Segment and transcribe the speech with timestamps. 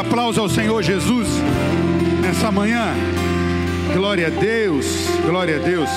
[0.00, 1.28] aplauso ao Senhor Jesus
[2.22, 2.94] nessa manhã?
[3.92, 4.86] Glória a Deus,
[5.26, 5.90] glória a Deus.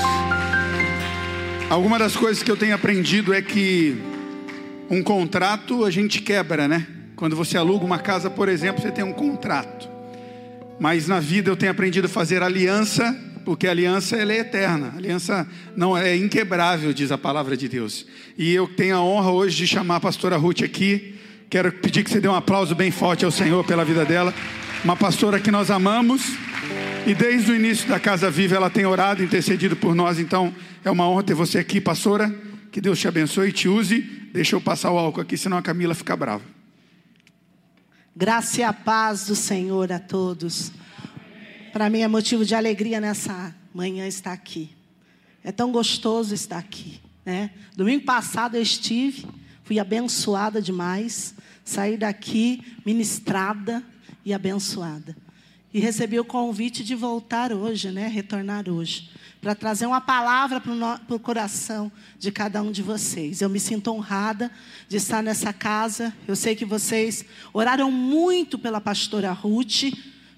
[1.70, 3.96] Alguma das coisas que eu tenho aprendido é que
[4.90, 6.86] um contrato a gente quebra, né?
[7.16, 9.88] Quando você aluga uma casa, por exemplo, você tem um contrato.
[10.78, 14.92] Mas na vida eu tenho aprendido a fazer aliança, porque a aliança ela é eterna.
[14.94, 15.48] A aliança
[15.78, 18.06] não é inquebrável, diz a palavra de Deus.
[18.38, 21.14] E eu tenho a honra hoje de chamar a pastora Ruth aqui.
[21.50, 24.34] Quero pedir que você dê um aplauso bem forte ao Senhor pela vida dela.
[24.84, 26.22] Uma pastora que nós amamos.
[27.06, 30.20] E desde o início da Casa Viva ela tem orado, intercedido por nós.
[30.20, 32.34] Então é uma honra ter você aqui, pastora.
[32.72, 34.02] Que Deus te abençoe e te use.
[34.34, 36.44] Deixa eu passar o álcool aqui, senão a Camila fica brava.
[38.16, 40.72] Graça e a paz do Senhor a todos.
[41.72, 44.70] Para mim é motivo de alegria nessa manhã estar aqui.
[45.44, 47.50] É tão gostoso estar aqui, né?
[47.76, 49.26] Domingo passado eu estive,
[49.64, 53.84] fui abençoada demais, saí daqui ministrada
[54.26, 55.16] e abençoada.
[55.74, 58.08] E recebi o convite de voltar hoje, né?
[58.08, 59.10] Retornar hoje
[59.44, 63.42] para trazer uma palavra para o coração de cada um de vocês.
[63.42, 64.50] Eu me sinto honrada
[64.88, 66.14] de estar nessa casa.
[66.26, 69.92] Eu sei que vocês oraram muito pela pastora Ruth,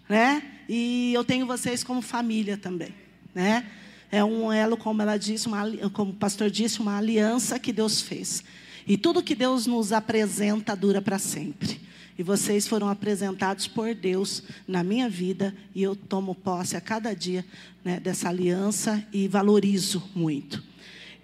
[0.10, 0.42] né?
[0.68, 2.96] E eu tenho vocês como família também,
[3.36, 3.68] né?
[4.12, 8.02] É um elo, como ela disse, uma, como o pastor disse, uma aliança que Deus
[8.02, 8.44] fez.
[8.88, 11.80] E tudo que Deus nos apresenta dura para sempre.
[12.18, 17.14] E vocês foram apresentados por Deus na minha vida e eu tomo posse a cada
[17.14, 17.44] dia
[17.84, 20.64] né, dessa aliança e valorizo muito.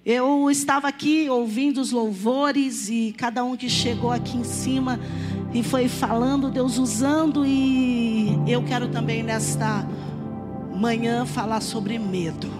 [0.05, 4.99] Eu estava aqui ouvindo os louvores e cada um que chegou aqui em cima
[5.53, 9.87] e foi falando, Deus usando, e eu quero também nesta
[10.73, 12.51] manhã falar sobre medo.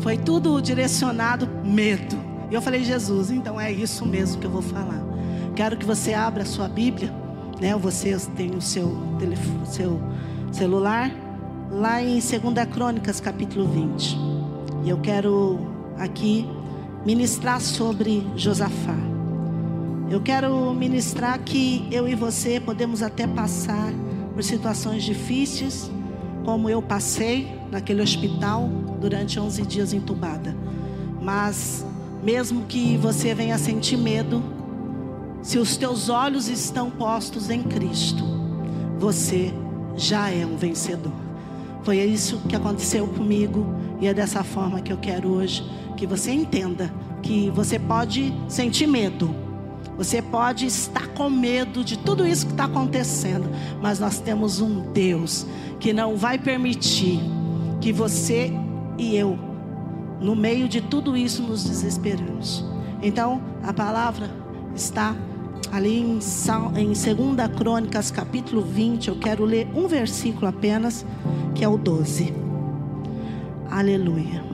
[0.00, 2.27] Foi tudo direcionado medo.
[2.50, 5.02] E eu falei, Jesus, então é isso mesmo que eu vou falar.
[5.54, 7.12] Quero que você abra a sua Bíblia,
[7.60, 7.76] né?
[7.76, 10.00] Você tem o seu, telefone, seu
[10.50, 11.10] celular,
[11.70, 12.30] lá em 2
[12.72, 14.16] Crônicas, capítulo 20.
[14.84, 15.58] E eu quero
[15.98, 16.48] aqui
[17.04, 18.96] ministrar sobre Josafá.
[20.10, 23.92] Eu quero ministrar que eu e você podemos até passar
[24.32, 25.90] por situações difíceis,
[26.44, 28.68] como eu passei naquele hospital
[29.00, 30.56] durante 11 dias entubada.
[31.20, 31.84] Mas
[32.22, 34.42] mesmo que você venha sentir medo,
[35.42, 38.24] se os teus olhos estão postos em Cristo,
[38.98, 39.52] você
[39.96, 41.12] já é um vencedor.
[41.82, 43.66] Foi isso que aconteceu comigo
[44.00, 45.64] e é dessa forma que eu quero hoje
[45.96, 46.92] que você entenda
[47.22, 49.34] que você pode sentir medo,
[49.96, 53.50] você pode estar com medo de tudo isso que está acontecendo,
[53.82, 55.44] mas nós temos um Deus
[55.80, 57.18] que não vai permitir
[57.80, 58.52] que você
[58.96, 59.36] e eu,
[60.20, 62.64] no meio de tudo isso, nos desesperamos.
[63.02, 64.30] Então, a palavra
[64.74, 65.14] está
[65.72, 66.18] ali em,
[66.76, 66.98] em 2
[67.56, 69.08] Crônicas, capítulo 20.
[69.08, 71.04] Eu quero ler um versículo apenas,
[71.54, 72.34] que é o 12.
[73.70, 74.44] Aleluia.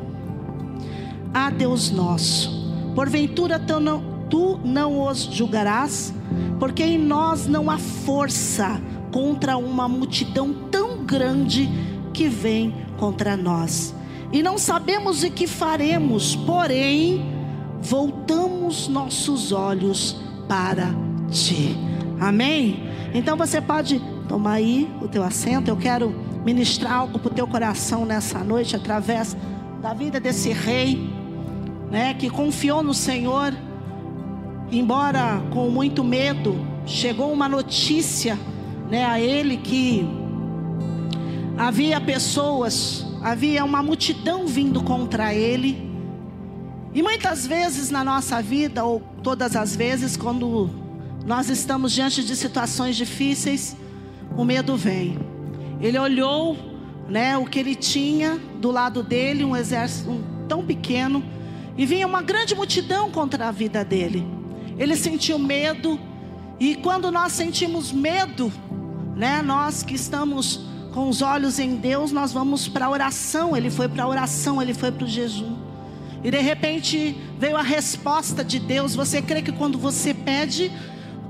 [1.33, 2.51] Ah, Deus nosso,
[2.95, 6.15] porventura tu não, tu não os julgarás,
[6.59, 8.81] porque em nós não há força
[9.11, 11.69] contra uma multidão tão grande
[12.13, 13.95] que vem contra nós.
[14.33, 17.25] E não sabemos o que faremos, porém,
[17.81, 20.17] voltamos nossos olhos
[20.49, 20.89] para
[21.31, 21.77] ti.
[22.21, 22.83] Amém?
[23.13, 25.69] Então você pode tomar aí o teu assento.
[25.69, 26.15] Eu quero
[26.45, 29.37] ministrar algo para o teu coração nessa noite através
[29.81, 31.11] da vida desse rei,
[31.91, 33.55] né, que confiou no Senhor,
[34.71, 36.57] embora com muito medo,
[36.87, 38.39] chegou uma notícia,
[38.91, 40.07] né, a ele que
[41.57, 45.91] havia pessoas, havia uma multidão vindo contra ele.
[46.93, 50.69] E muitas vezes na nossa vida, ou todas as vezes, quando
[51.25, 53.75] nós estamos diante de situações difíceis,
[54.37, 55.19] o medo vem.
[55.81, 56.55] Ele olhou,
[57.09, 61.25] né, o que ele tinha do lado dele, um exército um, tão pequeno,
[61.79, 64.23] e vinha uma grande multidão contra a vida dele.
[64.77, 65.99] Ele sentiu medo,
[66.61, 68.53] e quando nós sentimos medo,
[69.17, 73.57] né, nós que estamos com os olhos em Deus, nós vamos para a oração.
[73.57, 75.57] Ele foi para a oração, ele foi para o jejum.
[76.23, 78.95] E de repente veio a resposta de Deus.
[78.95, 80.71] Você crê que quando você pede,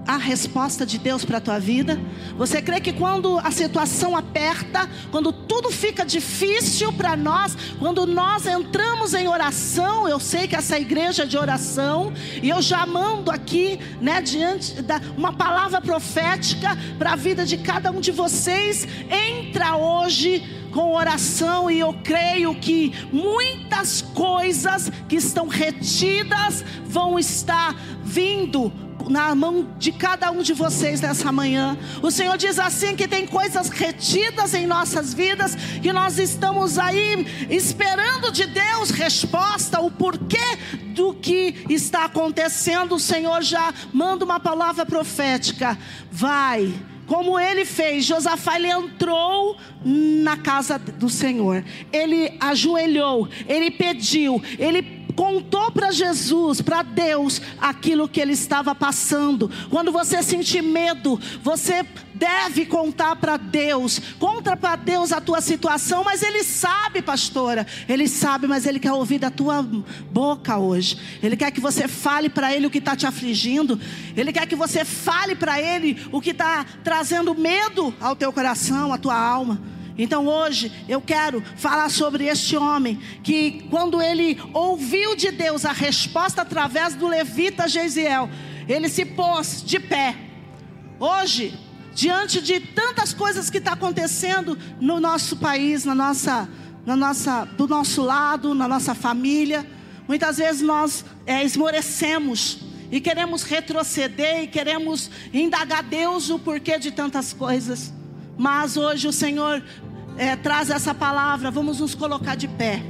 [0.07, 2.01] a resposta de Deus para a tua vida?
[2.37, 8.47] Você crê que quando a situação aperta, quando tudo fica difícil para nós, quando nós
[8.47, 12.13] entramos em oração, eu sei que essa igreja é de oração,
[12.43, 17.59] e eu já mando aqui, né, diante da uma palavra profética para a vida de
[17.59, 25.15] cada um de vocês, entra hoje com oração e eu creio que muitas coisas que
[25.15, 28.73] estão retidas vão estar vindo
[29.09, 31.77] na mão de cada um de vocês nessa manhã.
[32.03, 37.27] O Senhor diz assim que tem coisas retidas em nossas vidas, que nós estamos aí
[37.51, 40.59] esperando de Deus resposta, o porquê
[40.95, 42.95] do que está acontecendo.
[42.95, 45.79] O Senhor já manda uma palavra profética.
[46.11, 46.73] Vai
[47.07, 51.65] como ele fez, Josafá ele entrou na casa do Senhor.
[51.93, 59.51] Ele ajoelhou, ele pediu, ele contou para Jesus, para Deus, aquilo que ele estava passando.
[59.71, 61.85] Quando você sentir medo, você
[62.15, 64.01] deve contar para Deus.
[64.19, 67.67] Conta para Deus a tua situação, mas ele sabe, pastora.
[67.89, 70.97] Ele sabe, mas ele quer ouvir da tua boca hoje.
[71.23, 73.79] Ele quer que você fale para ele o que está te afligindo.
[74.17, 78.93] Ele quer que você fale para ele o que está trazendo medo ao teu coração,
[78.93, 79.74] à tua alma.
[79.97, 85.73] Então hoje eu quero falar sobre este homem que quando ele ouviu de Deus a
[85.73, 88.29] resposta através do levita Gesiel,
[88.69, 90.17] ele se pôs de pé.
[90.99, 91.57] Hoje,
[91.95, 96.49] diante de tantas coisas que está acontecendo no nosso país, na nossa,
[96.85, 99.65] na nossa, do nosso lado, na nossa família,
[100.09, 102.59] muitas vezes nós é, esmorecemos
[102.91, 107.93] e queremos retroceder e queremos indagar Deus o porquê de tantas coisas.
[108.37, 109.63] Mas hoje o Senhor
[110.17, 112.83] é, traz essa palavra, vamos nos colocar de pé.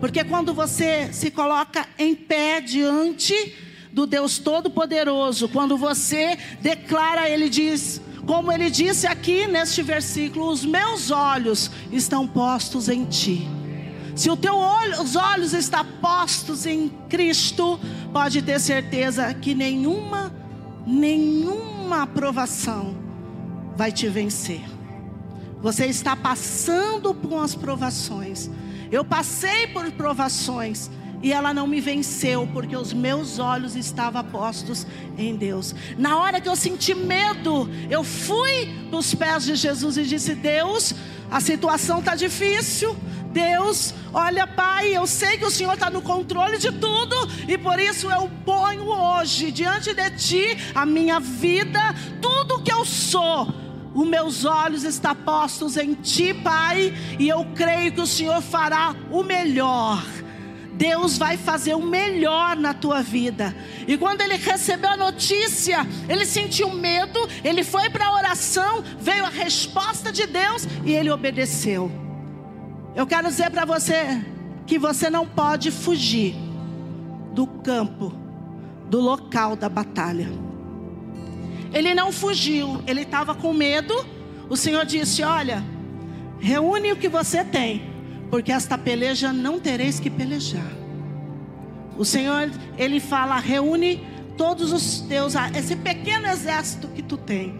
[0.00, 3.54] Porque quando você se coloca em pé diante
[3.92, 10.64] do Deus Todo-Poderoso, quando você declara, Ele diz, como Ele disse aqui neste versículo: Os
[10.64, 13.48] meus olhos estão postos em Ti.
[14.14, 17.78] Se o teu olho, os olhos estão postos em Cristo,
[18.12, 20.32] pode ter certeza que nenhuma,
[20.86, 22.96] nenhuma aprovação
[23.76, 24.75] vai te vencer.
[25.66, 28.48] Você está passando por umas provações.
[28.88, 30.88] Eu passei por provações
[31.20, 34.86] e ela não me venceu porque os meus olhos estavam postos
[35.18, 35.74] em Deus.
[35.98, 40.94] Na hora que eu senti medo, eu fui nos pés de Jesus e disse: Deus,
[41.28, 42.96] a situação está difícil.
[43.32, 47.16] Deus, olha, Pai, eu sei que o Senhor está no controle de tudo
[47.48, 51.92] e por isso eu ponho hoje diante de Ti a minha vida,
[52.22, 53.65] tudo que eu sou
[53.96, 58.94] os meus olhos estão postos em Ti, Pai, e eu creio que o Senhor fará
[59.10, 60.04] o melhor.
[60.74, 63.56] Deus vai fazer o melhor na tua vida.
[63.88, 69.24] E quando ele recebeu a notícia, ele sentiu medo, ele foi para a oração, veio
[69.24, 71.90] a resposta de Deus e ele obedeceu.
[72.94, 74.22] Eu quero dizer para você
[74.66, 76.34] que você não pode fugir
[77.32, 78.12] do campo,
[78.90, 80.45] do local da batalha.
[81.76, 83.94] Ele não fugiu, ele estava com medo.
[84.48, 85.62] O Senhor disse: Olha,
[86.40, 87.82] reúne o que você tem,
[88.30, 90.72] porque esta peleja não tereis que pelejar.
[91.98, 94.02] O Senhor, ele fala: reúne
[94.38, 97.54] todos os teus, esse pequeno exército que tu tem,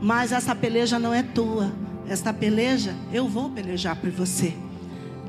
[0.00, 1.70] mas essa peleja não é tua.
[2.08, 4.54] Esta peleja eu vou pelejar por você.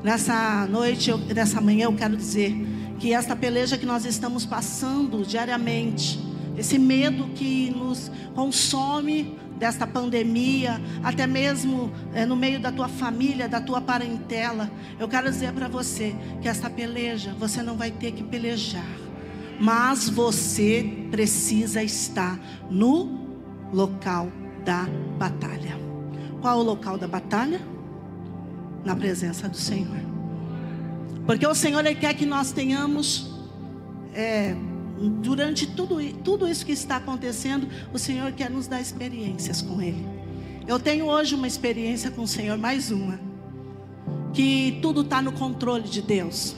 [0.02, 2.56] Nessa noite, eu, nessa manhã, eu quero dizer
[2.98, 10.80] que esta peleja que nós estamos passando diariamente, esse medo que nos consome desta pandemia,
[11.04, 14.70] até mesmo é, no meio da tua família, da tua parentela.
[14.98, 18.88] Eu quero dizer para você que esta peleja você não vai ter que pelejar,
[19.60, 22.40] mas você precisa estar
[22.70, 23.20] no
[23.72, 24.32] local
[24.64, 24.88] da
[25.18, 25.78] batalha.
[26.40, 27.60] Qual o local da batalha?
[28.82, 30.00] Na presença do Senhor.
[31.26, 33.30] Porque o Senhor ele quer que nós tenhamos
[34.14, 34.56] é,
[35.08, 40.06] durante tudo, tudo isso que está acontecendo, o Senhor quer nos dar experiências com Ele.
[40.66, 43.18] Eu tenho hoje uma experiência com o Senhor, mais uma.
[44.32, 46.54] Que tudo está no controle de Deus.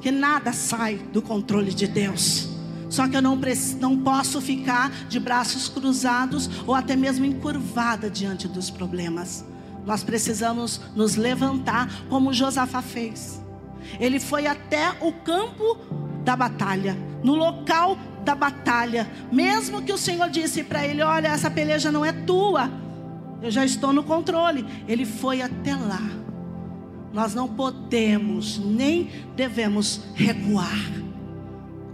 [0.00, 2.50] Que nada sai do controle de Deus.
[2.90, 3.38] Só que eu não,
[3.80, 9.44] não posso ficar de braços cruzados ou até mesmo encurvada diante dos problemas.
[9.86, 13.42] Nós precisamos nos levantar como Josafá fez.
[13.98, 15.78] Ele foi até o campo
[16.24, 21.50] da batalha no local da batalha, mesmo que o Senhor disse para ele: Olha, essa
[21.50, 22.70] peleja não é tua,
[23.42, 24.64] eu já estou no controle.
[24.86, 26.02] Ele foi até lá.
[27.12, 30.78] Nós não podemos nem devemos recuar.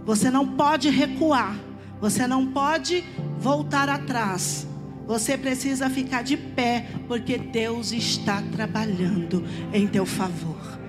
[0.05, 1.55] Você não pode recuar,
[2.01, 3.03] você não pode
[3.39, 4.67] voltar atrás.
[5.07, 10.79] Você precisa ficar de pé, porque Deus está trabalhando em teu favor.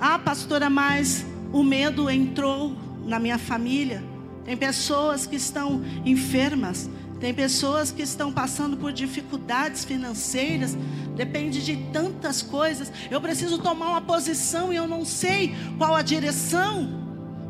[0.00, 4.02] Ah, pastora, mas o medo entrou na minha família.
[4.44, 6.90] Tem pessoas que estão enfermas,
[7.20, 10.76] tem pessoas que estão passando por dificuldades financeiras,
[11.14, 12.92] depende de tantas coisas.
[13.10, 17.00] Eu preciso tomar uma posição e eu não sei qual a direção.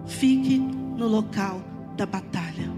[0.06, 1.62] Fique no local
[1.96, 2.70] da batalha.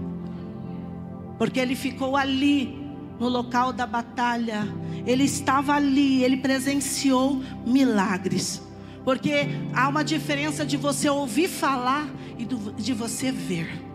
[1.37, 2.81] porque ele ficou ali
[3.19, 4.65] no local da batalha.
[5.05, 8.61] Ele estava ali, ele presenciou milagres.
[9.05, 13.85] Porque há uma diferença de você ouvir falar e de você ver.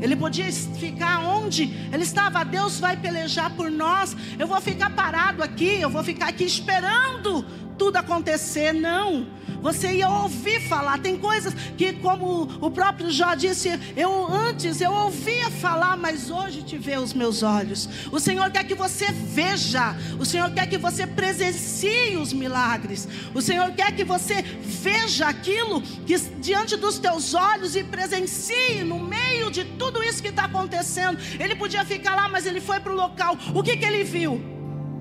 [0.00, 1.62] Ele podia ficar onde
[1.92, 2.44] ele estava.
[2.44, 4.16] Deus vai pelejar por nós.
[4.38, 7.44] Eu vou ficar parado aqui, eu vou ficar aqui esperando
[7.80, 8.74] tudo acontecer.
[8.74, 9.26] Não.
[9.62, 10.98] Você ia ouvir falar.
[10.98, 16.62] Tem coisas que, como o próprio Jó disse, eu antes eu ouvia falar, mas hoje
[16.62, 17.88] te vê os meus olhos.
[18.12, 19.96] O Senhor quer que você veja.
[20.18, 23.08] O Senhor quer que você presencie os milagres.
[23.34, 28.98] O Senhor quer que você veja aquilo que diante dos teus olhos e presencie no
[28.98, 31.18] meio de tudo isso que está acontecendo.
[31.38, 33.38] Ele podia ficar lá, mas ele foi para o local.
[33.54, 34.38] O que, que ele viu?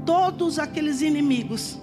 [0.06, 1.78] Todos aqueles inimigos,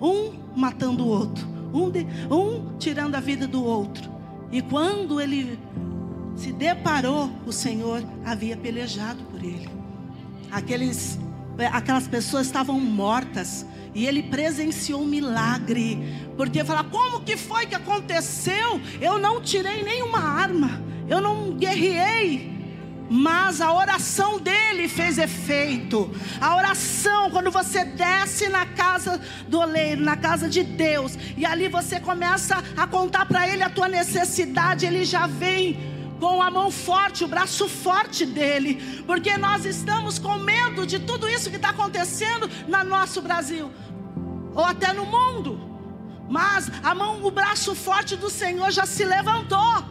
[0.00, 4.10] um matando o outro um, de, um tirando a vida do outro.
[4.50, 5.58] E quando ele
[6.36, 9.68] se deparou, o Senhor havia pelejado por ele.
[10.50, 11.18] Aqueles,
[11.72, 13.66] aquelas pessoas estavam mortas.
[13.94, 15.98] E ele presenciou um milagre.
[16.36, 18.80] Porque falar, como que foi que aconteceu?
[19.00, 20.82] Eu não tirei nenhuma arma.
[21.08, 22.57] Eu não guerriei
[23.10, 26.10] mas a oração dele fez efeito.
[26.40, 31.68] A oração, quando você desce na casa do oleiro, na casa de Deus, e ali
[31.68, 35.78] você começa a contar para ele a tua necessidade, ele já vem
[36.20, 41.28] com a mão forte, o braço forte dele, porque nós estamos com medo de tudo
[41.28, 43.70] isso que está acontecendo no nosso Brasil,
[44.54, 45.68] ou até no mundo.
[46.28, 49.84] Mas a mão, o braço forte do Senhor já se levantou.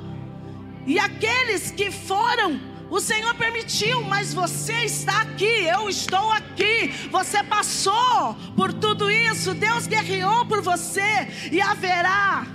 [0.85, 6.93] E aqueles que foram o Senhor permitiu, mas você está aqui, eu estou aqui.
[7.11, 12.47] Você passou por tudo isso, Deus guerreou por você e haverá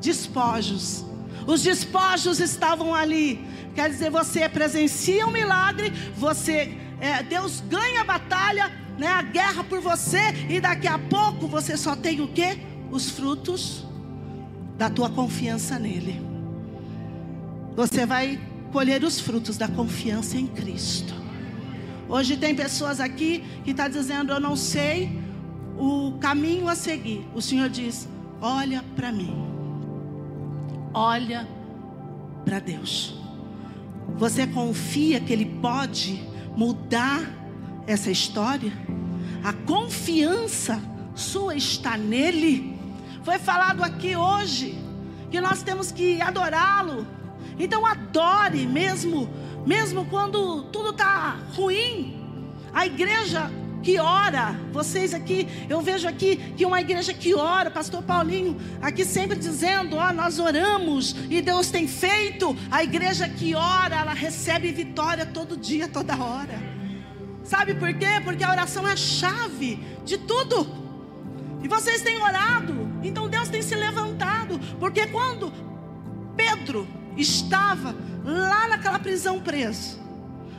[0.00, 1.04] despojos.
[1.46, 3.44] Os despojos estavam ali.
[3.74, 9.64] Quer dizer, você presencia um milagre, você é, Deus ganha a batalha, né, a guerra
[9.64, 12.58] por você e daqui a pouco você só tem o que?
[12.90, 13.86] Os frutos
[14.76, 16.20] da tua confiança nele.
[17.76, 18.40] Você vai
[18.72, 21.14] colher os frutos da confiança em Cristo.
[22.08, 25.20] Hoje tem pessoas aqui que estão tá dizendo: Eu não sei
[25.76, 27.26] o caminho a seguir.
[27.34, 28.08] O Senhor diz:
[28.40, 29.34] Olha para mim,
[30.94, 31.48] olha
[32.44, 33.14] para Deus.
[34.16, 36.22] Você confia que Ele pode
[36.56, 37.20] mudar
[37.86, 38.72] essa história?
[39.44, 40.80] A confiança
[41.14, 42.76] sua está nele.
[43.22, 44.78] Foi falado aqui hoje
[45.30, 47.17] que nós temos que adorá-lo
[47.58, 49.28] então adore mesmo,
[49.66, 52.14] mesmo quando tudo está ruim.
[52.72, 53.50] A igreja
[53.82, 59.04] que ora, vocês aqui, eu vejo aqui que uma igreja que ora, pastor Paulinho, aqui
[59.04, 62.56] sempre dizendo, ó, nós oramos e Deus tem feito.
[62.70, 66.58] A igreja que ora, ela recebe vitória todo dia, toda hora.
[67.44, 68.20] Sabe por quê?
[68.22, 70.66] Porque a oração é a chave de tudo.
[71.62, 75.52] E vocês têm orado, então Deus tem se levantado, porque quando
[76.36, 76.86] Pedro
[77.18, 77.94] estava
[78.24, 79.98] lá naquela prisão preso.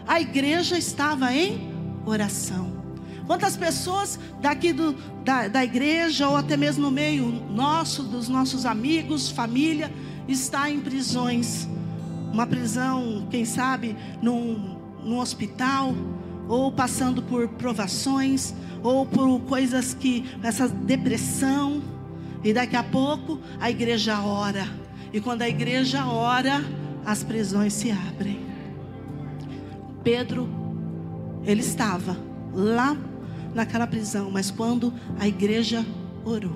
[0.05, 1.71] A igreja estava em
[2.05, 2.77] oração.
[3.25, 8.65] Quantas pessoas daqui do, da, da igreja, ou até mesmo no meio nosso, dos nossos
[8.65, 9.91] amigos, família,
[10.27, 11.67] está em prisões?
[12.33, 15.93] Uma prisão, quem sabe, num, num hospital,
[16.47, 21.83] ou passando por provações, ou por coisas que, essa depressão,
[22.43, 26.63] e daqui a pouco a igreja ora e quando a igreja ora,
[27.05, 28.39] as prisões se abrem.
[30.03, 30.47] Pedro,
[31.43, 32.17] ele estava
[32.53, 32.95] lá
[33.53, 35.85] naquela prisão, mas quando a igreja
[36.23, 36.55] orou,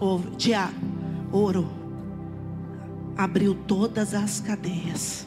[0.00, 0.20] ou
[1.30, 1.68] orou,
[3.16, 5.26] abriu todas as cadeias.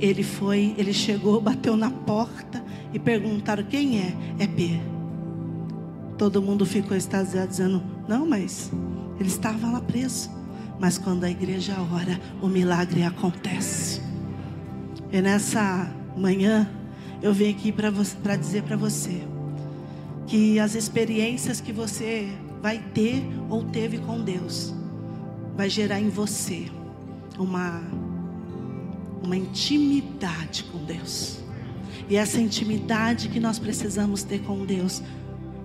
[0.00, 4.16] Ele foi, ele chegou, bateu na porta e perguntaram quem é?
[4.38, 4.92] É Pedro.
[6.16, 8.70] Todo mundo ficou extasiado dizendo: "Não, mas
[9.22, 10.30] ele estava lá preso.
[10.78, 14.02] Mas quando a igreja ora, o milagre acontece.
[15.12, 16.68] E nessa manhã,
[17.22, 19.22] eu venho aqui para dizer para você
[20.26, 22.28] que as experiências que você
[22.60, 24.74] vai ter ou teve com Deus
[25.56, 26.66] vai gerar em você
[27.38, 27.80] uma
[29.22, 31.38] uma intimidade com Deus.
[32.08, 35.00] E essa intimidade que nós precisamos ter com Deus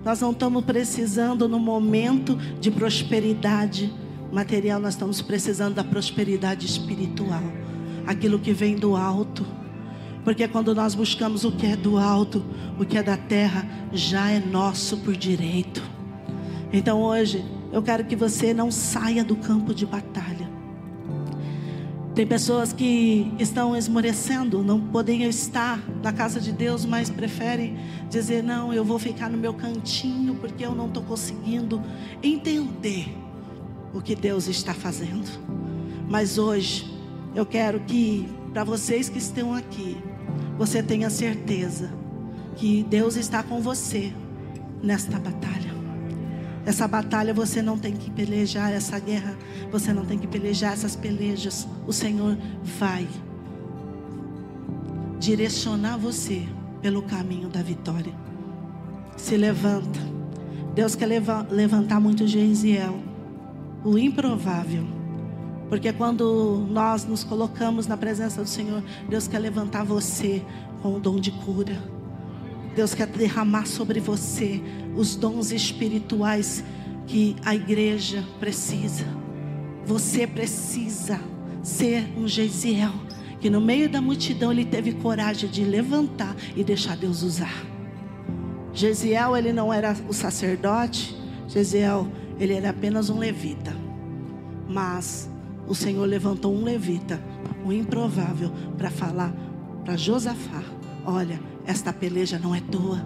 [0.08, 3.92] nós não estamos precisando no momento de prosperidade
[4.32, 7.42] material, nós estamos precisando da prosperidade espiritual,
[8.06, 9.44] aquilo que vem do alto.
[10.24, 12.42] Porque quando nós buscamos o que é do alto,
[12.80, 15.82] o que é da terra, já é nosso por direito.
[16.72, 20.37] Então hoje, eu quero que você não saia do campo de batalha
[22.18, 27.78] Tem pessoas que estão esmorecendo, não podem estar na casa de Deus, mas preferem
[28.10, 31.80] dizer: Não, eu vou ficar no meu cantinho porque eu não estou conseguindo
[32.20, 33.16] entender
[33.94, 35.30] o que Deus está fazendo.
[36.08, 36.92] Mas hoje,
[37.36, 39.96] eu quero que, para vocês que estão aqui,
[40.58, 41.88] você tenha certeza
[42.56, 44.12] que Deus está com você
[44.82, 45.77] nesta batalha.
[46.68, 49.34] Essa batalha você não tem que pelejar, essa guerra
[49.72, 51.66] você não tem que pelejar essas pelejas.
[51.86, 52.36] O Senhor
[52.78, 53.08] vai
[55.18, 56.46] direcionar você
[56.82, 58.12] pelo caminho da vitória.
[59.16, 59.98] Se levanta.
[60.74, 61.06] Deus quer
[61.50, 62.98] levantar muito Geisiel,
[63.82, 64.84] o improvável.
[65.70, 70.44] Porque quando nós nos colocamos na presença do Senhor, Deus quer levantar você
[70.82, 71.97] com o dom de cura.
[72.78, 74.62] Deus quer derramar sobre você
[74.94, 76.62] os dons espirituais
[77.08, 79.04] que a igreja precisa.
[79.84, 81.20] Você precisa
[81.60, 82.92] ser um Gesiel
[83.40, 87.66] que no meio da multidão ele teve coragem de levantar e deixar Deus usar.
[88.72, 91.16] Gesiel ele não era o sacerdote,
[91.48, 92.06] Gesiel
[92.38, 93.74] ele era apenas um levita.
[94.68, 95.28] Mas
[95.66, 97.20] o Senhor levantou um levita,
[97.66, 99.34] um improvável, para falar
[99.84, 100.62] para Josafá:
[101.04, 102.98] olha, esta peleja não é tua.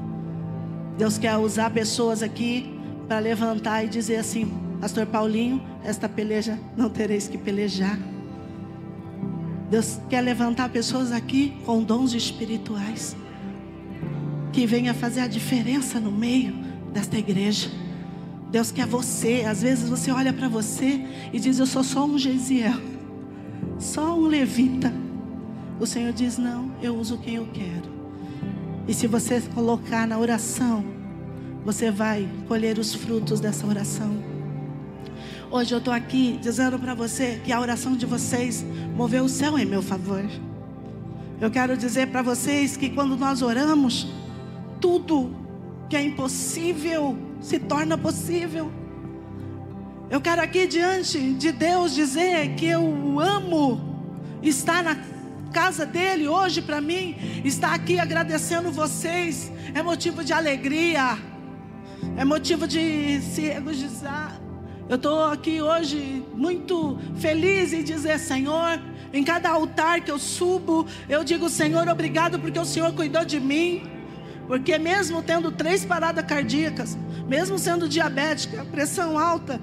[0.97, 2.79] Deus quer usar pessoas aqui
[3.09, 4.51] para levantar e dizer assim:
[4.81, 7.99] Pastor Paulinho, esta peleja não tereis que pelejar.
[9.69, 13.17] Deus quer levantar pessoas aqui com dons espirituais
[14.53, 16.55] que venha fazer a diferença no meio
[16.93, 17.69] desta igreja.
[18.51, 19.45] Deus quer você.
[19.45, 22.79] Às vezes você olha para você e diz: Eu sou só um Gesiel,
[23.81, 24.93] só um levita.
[25.81, 28.02] O Senhor diz: Não, eu uso quem eu quero.
[28.87, 30.85] E se você colocar na oração,
[31.65, 34.11] você vai colher os frutos dessa oração.
[35.51, 38.65] Hoje eu estou aqui dizendo para você que a oração de vocês
[38.97, 40.25] moveu o céu em meu favor.
[41.41, 44.09] Eu quero dizer para vocês que quando nós oramos,
[44.81, 45.37] tudo
[45.89, 48.73] que é impossível se torna possível.
[50.11, 53.81] Eu quero aqui diante de Deus dizer que eu amo
[54.43, 54.97] estar na
[55.53, 61.19] casa dele hoje para mim, estar aqui agradecendo vocês, é motivo de alegria,
[62.17, 64.41] é motivo de se regozijar.
[64.89, 68.81] Eu estou aqui hoje muito feliz em dizer, Senhor,
[69.13, 73.39] em cada altar que eu subo, eu digo, Senhor, obrigado porque o Senhor cuidou de
[73.39, 73.89] mim.
[74.49, 79.61] Porque mesmo tendo três paradas cardíacas, mesmo sendo diabética, pressão alta,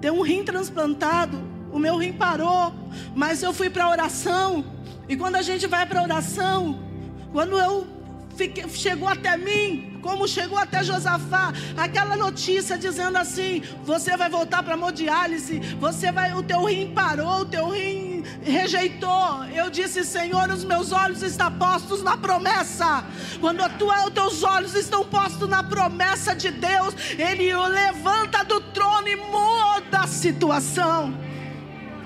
[0.00, 1.38] ter um rim transplantado,
[1.70, 2.72] o meu rim parou,
[3.14, 4.71] mas eu fui para a oração
[5.08, 6.78] e quando a gente vai para a oração,
[7.32, 7.86] quando eu
[8.36, 14.62] fiquei, chegou até mim, como chegou até Josafá, aquela notícia dizendo assim: você vai voltar
[14.62, 19.44] para hemodiálise, você vai, o teu rim parou, o teu rim rejeitou.
[19.54, 23.04] Eu disse, Senhor, os meus olhos estão postos na promessa.
[23.40, 28.60] Quando tua, os teus olhos estão postos na promessa de Deus, Ele o levanta do
[28.60, 31.31] trono e muda a situação.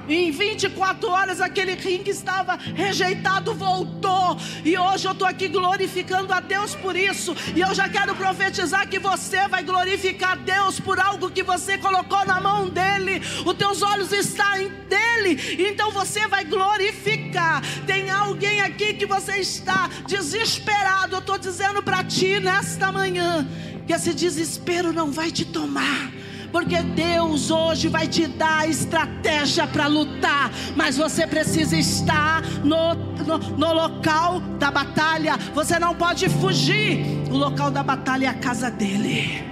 [0.09, 4.37] Em 24 horas, aquele rim que estava rejeitado voltou.
[4.65, 7.35] E hoje eu estou aqui glorificando a Deus por isso.
[7.55, 12.25] E eu já quero profetizar que você vai glorificar Deus por algo que você colocou
[12.25, 13.21] na mão dele.
[13.45, 15.67] Os teus olhos estão em dele.
[15.69, 17.63] Então você vai glorificar.
[17.87, 21.17] Tem alguém aqui que você está desesperado.
[21.17, 23.47] Eu estou dizendo para ti nesta manhã
[23.87, 26.13] que esse desespero não vai te tomar
[26.53, 33.39] porque Deus hoje vai te dar estratégia para lutar, mas você precisa estar no, no,
[33.39, 37.05] no, local da batalha, você não pode fugir.
[37.31, 39.45] O local da batalha é a casa dele.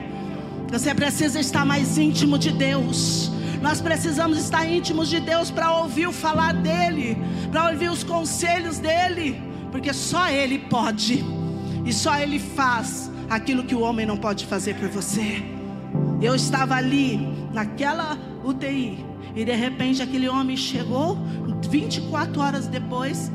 [0.70, 3.30] Você precisa estar mais íntimo de Deus.
[3.60, 7.16] Nós precisamos estar íntimos de Deus para ouvir o falar dele,
[7.50, 11.24] para ouvir os conselhos dele, porque só ele pode
[11.84, 15.53] e só ele faz aquilo que o homem não pode fazer por você.
[16.24, 17.18] Eu estava ali,
[17.52, 19.04] naquela UTI,
[19.36, 21.18] e de repente aquele homem chegou,
[21.68, 23.30] 24 horas depois,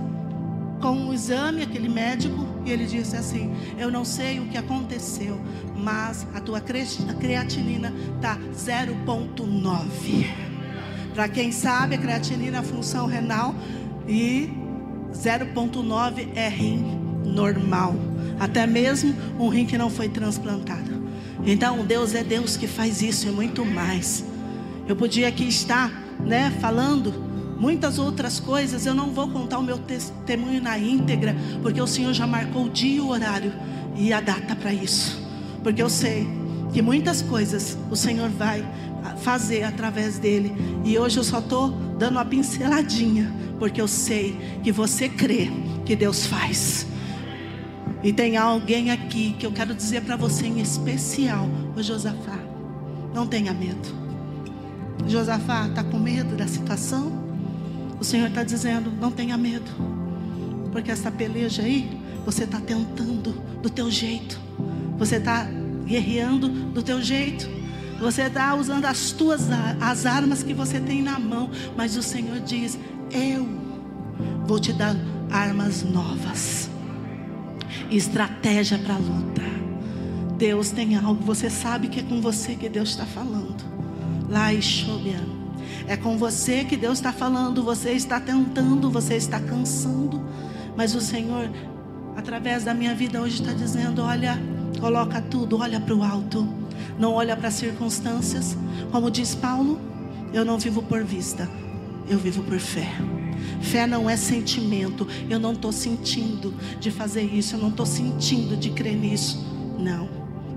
[0.82, 5.40] com um exame, aquele médico, e ele disse assim: Eu não sei o que aconteceu,
[5.78, 10.26] mas a tua creatinina está 0,9.
[11.14, 13.54] Para quem sabe, a creatinina é a função renal
[14.08, 14.50] e
[15.14, 16.84] 0,9 é rim
[17.24, 17.94] normal,
[18.40, 20.99] até mesmo um rim que não foi transplantado.
[21.46, 24.24] Então, Deus é Deus que faz isso e muito mais.
[24.88, 27.14] Eu podia aqui estar, né, falando
[27.60, 28.86] muitas outras coisas.
[28.86, 32.70] Eu não vou contar o meu testemunho na íntegra, porque o Senhor já marcou o
[32.70, 33.54] dia, o horário
[33.96, 35.22] e a data para isso.
[35.64, 36.28] Porque eu sei
[36.74, 38.66] que muitas coisas o Senhor vai
[39.22, 40.54] fazer através dele.
[40.84, 45.50] E hoje eu só estou dando uma pinceladinha, porque eu sei que você crê
[45.86, 46.88] que Deus faz.
[48.02, 52.40] E tem alguém aqui que eu quero dizer para você em especial, o Josafá.
[53.14, 54.00] Não tenha medo.
[55.08, 57.12] Josafá está com medo da situação?
[58.00, 59.70] O Senhor está dizendo: não tenha medo,
[60.72, 63.32] porque essa peleja aí, você está tentando
[63.62, 64.40] do teu jeito,
[64.98, 65.48] você está
[65.86, 67.60] guerreando do teu jeito.
[68.00, 69.50] Você está usando as tuas
[69.82, 72.80] as armas que você tem na mão, mas o Senhor diz:
[73.12, 73.46] Eu
[74.46, 74.96] vou te dar
[75.30, 76.69] armas novas,
[77.92, 79.42] estratégia para a luta.
[80.38, 83.64] Deus tem algo, você sabe que é com você que Deus está falando.
[84.30, 84.60] Lá e
[85.88, 87.64] É com você que Deus está falando.
[87.64, 90.24] Você está tentando, você está cansando,
[90.78, 91.50] mas o Senhor,
[92.16, 94.40] através da minha vida hoje, está dizendo: Olha,
[94.80, 96.60] coloca tudo, olha para o alto
[97.00, 98.58] não olha para as circunstâncias.
[98.92, 99.80] Como diz Paulo,
[100.34, 101.50] eu não vivo por vista,
[102.08, 102.92] eu vivo por fé.
[103.62, 105.08] Fé não é sentimento.
[105.30, 109.46] Eu não estou sentindo de fazer isso, eu não estou sentindo de crer nisso.
[109.78, 110.10] Não.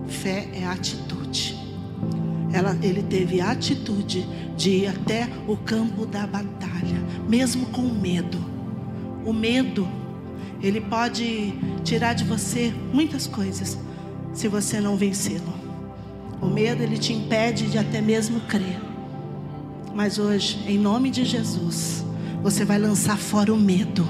[0.08, 1.56] Fé é atitude.
[2.52, 8.38] Ela, ele teve a atitude de ir até o campo da batalha, mesmo com medo.
[9.24, 9.88] O medo,
[10.62, 13.78] ele pode tirar de você muitas coisas,
[14.34, 15.54] se você não vencê-lo.
[16.40, 18.80] O medo ele te impede de até mesmo crer.
[19.94, 22.04] Mas hoje, em nome de Jesus,
[22.42, 24.06] você vai lançar fora o medo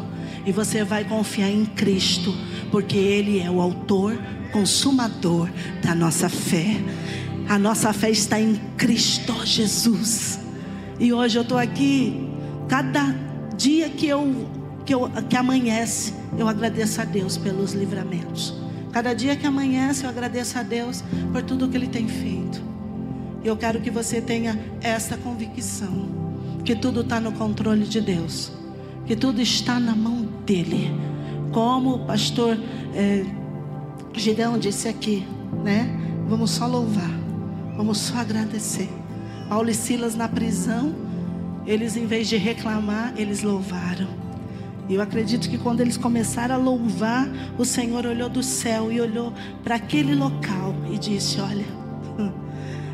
[0.47, 2.35] e você vai confiar em Cristo,
[2.71, 4.19] porque ele é o autor,
[4.51, 5.49] consumador
[5.83, 6.77] da nossa fé.
[7.49, 10.41] A nossa fé está em Cristo Jesus.
[10.99, 12.29] E hoje eu estou aqui,
[12.69, 13.15] cada
[13.57, 14.49] dia que eu,
[14.85, 18.55] que eu que amanhece, eu agradeço a Deus pelos livramentos.
[18.93, 22.63] Cada dia que amanhece, eu agradeço a Deus por tudo que Ele tem feito.
[23.43, 26.22] E eu quero que você tenha essa convicção:
[26.65, 28.53] que tudo está no controle de Deus,
[29.07, 30.91] que tudo está na mão dEle.
[31.53, 32.59] Como o pastor
[32.95, 33.25] é,
[34.15, 35.27] Gideão disse aqui,
[35.65, 35.99] né?
[36.29, 37.11] Vamos só louvar,
[37.77, 38.89] vamos só agradecer.
[39.49, 40.95] Paulo e Silas na prisão,
[41.67, 44.09] eles em vez de reclamar, eles louvaram.
[44.89, 49.01] E eu acredito que quando eles começaram a louvar, o Senhor olhou do céu e
[49.01, 51.82] olhou para aquele local e disse: Olha,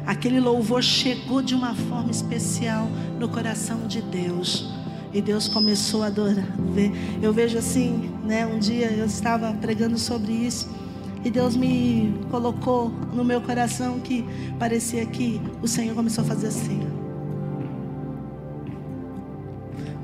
[0.08, 2.88] aquele louvor chegou de uma forma especial
[3.20, 4.72] no coração de Deus.
[5.12, 6.48] E Deus começou a adorar.
[7.20, 8.46] Eu vejo assim, né?
[8.46, 10.66] Um dia eu estava pregando sobre isso.
[11.22, 14.24] E Deus me colocou no meu coração que
[14.58, 16.80] parecia que o Senhor começou a fazer assim.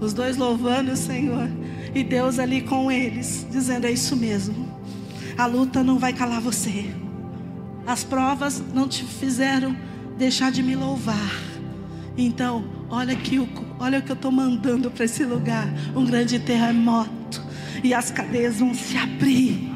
[0.00, 1.48] Os dois louvando o Senhor.
[1.94, 4.68] E Deus ali com eles, dizendo: É isso mesmo.
[5.38, 6.94] A luta não vai calar você.
[7.86, 9.74] As provas não te fizeram
[10.16, 11.30] deixar de me louvar.
[12.16, 13.36] Então, olha que
[13.78, 17.42] olha o que eu estou mandando para esse lugar, um grande terremoto
[17.82, 19.73] e as cadeias vão se abrir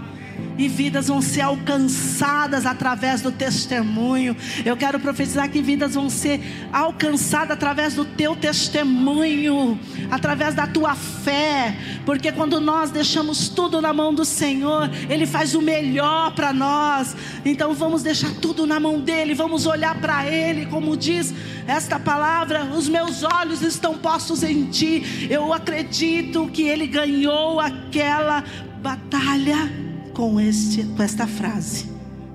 [0.59, 4.37] e vidas vão ser alcançadas através do testemunho.
[4.65, 6.41] Eu quero profetizar que vidas vão ser
[6.73, 9.79] alcançadas através do teu testemunho,
[10.11, 15.55] através da tua fé, porque quando nós deixamos tudo na mão do Senhor, Ele faz
[15.55, 17.17] o melhor para nós.
[17.45, 21.33] Então vamos deixar tudo na mão dEle, vamos olhar para Ele, como diz
[21.69, 25.29] esta palavra: os meus olhos estão postos em Ti.
[25.31, 28.43] Eu acredito que Ele ganhou aquela
[28.83, 29.88] batalha
[30.19, 31.87] com, este, com esta frase.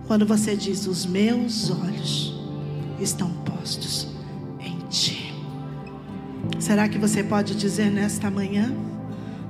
[0.08, 2.34] Quando você diz: Os meus olhos
[2.98, 4.08] estão postos
[4.62, 5.36] em ti.
[6.60, 8.74] Será que você pode dizer nesta manhã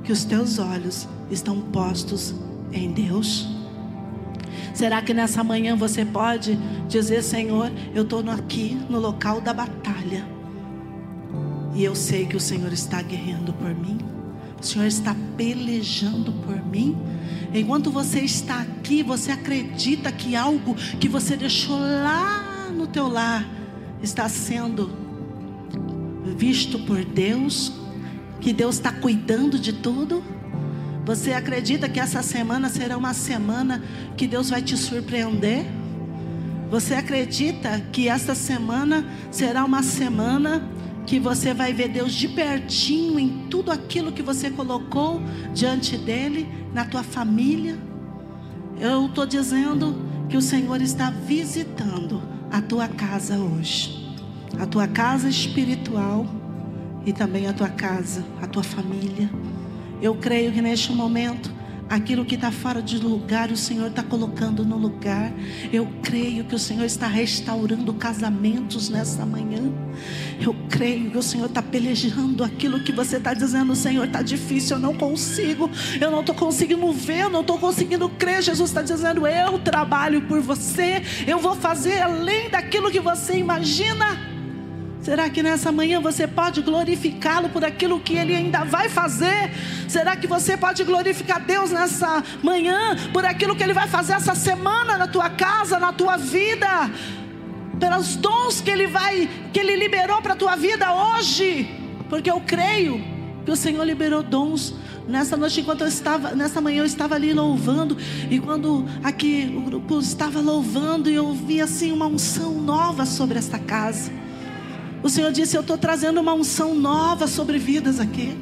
[0.03, 2.33] que os teus olhos estão postos
[2.71, 3.47] em Deus?
[4.73, 6.57] Será que nessa manhã você pode
[6.89, 10.25] dizer: Senhor, eu estou aqui no local da batalha
[11.75, 13.99] e eu sei que o Senhor está guerreando por mim?
[14.63, 16.97] O Senhor está pelejando por mim?
[17.53, 23.45] Enquanto você está aqui, você acredita que algo que você deixou lá no teu lar
[24.01, 24.89] está sendo
[26.37, 27.73] visto por Deus?
[28.39, 30.23] Que Deus está cuidando de tudo?
[31.05, 33.83] Você acredita que essa semana será uma semana
[34.15, 35.65] que Deus vai te surpreender?
[36.71, 40.69] Você acredita que esta semana será uma semana
[41.05, 45.21] que você vai ver Deus de pertinho em tudo aquilo que você colocou
[45.53, 47.77] diante dele, na tua família.
[48.79, 49.95] Eu estou dizendo
[50.29, 54.15] que o Senhor está visitando a tua casa hoje,
[54.59, 56.25] a tua casa espiritual
[57.05, 59.29] e também a tua casa, a tua família.
[60.01, 61.51] Eu creio que neste momento
[61.93, 65.31] Aquilo que está fora de lugar, o Senhor está colocando no lugar.
[65.71, 69.71] Eu creio que o Senhor está restaurando casamentos nessa manhã.
[70.41, 74.77] Eu creio que o Senhor está pelejando aquilo que você está dizendo, Senhor, está difícil,
[74.77, 75.69] eu não consigo,
[76.01, 78.41] eu não estou conseguindo ver, não estou conseguindo crer.
[78.41, 84.32] Jesus está dizendo, eu trabalho por você, eu vou fazer além daquilo que você imagina.
[85.03, 89.51] Será que nessa manhã você pode glorificá-lo por aquilo que ele ainda vai fazer?
[89.85, 94.33] Será que você pode glorificar Deus nessa manhã por aquilo que ele vai fazer essa
[94.33, 96.89] semana na tua casa, na tua vida?
[97.77, 101.69] Pelos dons que ele vai, que ele liberou para a tua vida hoje?
[102.07, 103.03] Porque eu creio
[103.43, 104.73] que o Senhor liberou dons
[105.05, 107.97] Nessa noite, enquanto eu estava, nessa manhã eu estava ali louvando,
[108.31, 113.59] e quando aqui o grupo estava louvando, eu vi assim uma unção nova sobre esta
[113.59, 114.22] casa.
[115.03, 118.37] O Senhor disse: Eu estou trazendo uma unção nova sobre vidas aqui.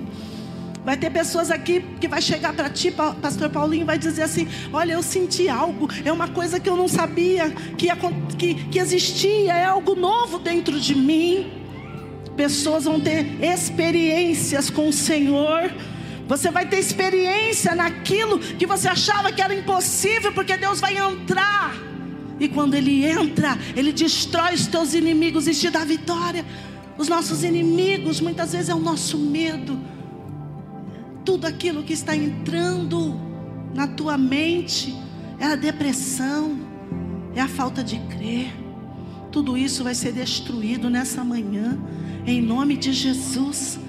[0.86, 4.94] Vai ter pessoas aqui que vai chegar para ti, pastor Paulinho, vai dizer assim: Olha,
[4.94, 7.88] eu senti algo, é uma coisa que eu não sabia que,
[8.38, 11.52] que, que existia, é algo novo dentro de mim.
[12.36, 15.72] Pessoas vão ter experiências com o Senhor.
[16.28, 21.91] Você vai ter experiência naquilo que você achava que era impossível, porque Deus vai entrar
[22.42, 26.44] e quando Ele entra, Ele destrói os teus inimigos e te dá vitória.
[26.98, 29.80] Os nossos inimigos, muitas vezes, é o nosso medo.
[31.24, 33.16] Tudo aquilo que está entrando
[33.76, 34.96] na tua mente
[35.40, 36.58] é a depressão,
[37.36, 38.52] é a falta de crer.
[39.32, 41.78] Tudo isso vai ser destruído nessa manhã,
[42.26, 43.80] em nome de Jesus.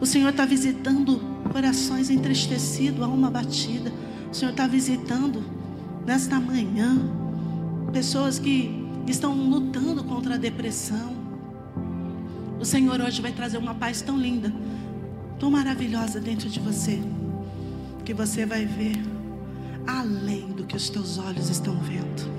[0.00, 1.20] O Senhor está visitando
[1.52, 3.92] corações entristecidos, alma batida.
[4.30, 5.42] O Senhor está visitando
[6.06, 7.25] nesta manhã
[7.92, 11.14] pessoas que estão lutando contra a depressão.
[12.58, 14.52] O Senhor hoje vai trazer uma paz tão linda,
[15.38, 17.00] tão maravilhosa dentro de você,
[18.04, 18.96] que você vai ver
[19.86, 22.30] além do que os teus olhos estão vendo.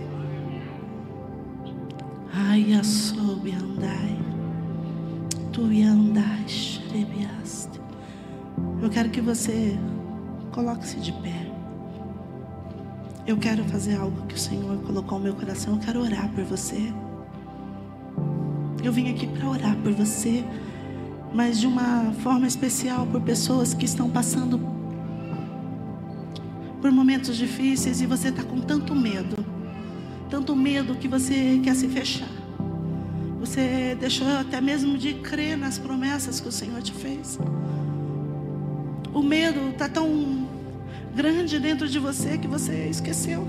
[2.34, 4.20] Ai, soube andai,
[5.52, 6.82] tu andas,
[8.82, 9.78] Eu quero que você
[10.52, 11.47] coloque-se de pé.
[13.28, 15.74] Eu quero fazer algo que o Senhor colocou no meu coração.
[15.74, 16.94] Eu quero orar por você.
[18.82, 20.46] Eu vim aqui para orar por você,
[21.34, 24.58] mas de uma forma especial por pessoas que estão passando
[26.82, 29.36] por momentos difíceis e você está com tanto medo,
[30.30, 32.30] tanto medo que você quer se fechar.
[33.42, 37.38] Você deixou até mesmo de crer nas promessas que o Senhor te fez.
[39.14, 40.48] O medo está tão
[41.16, 43.48] grande dentro de você que você esqueceu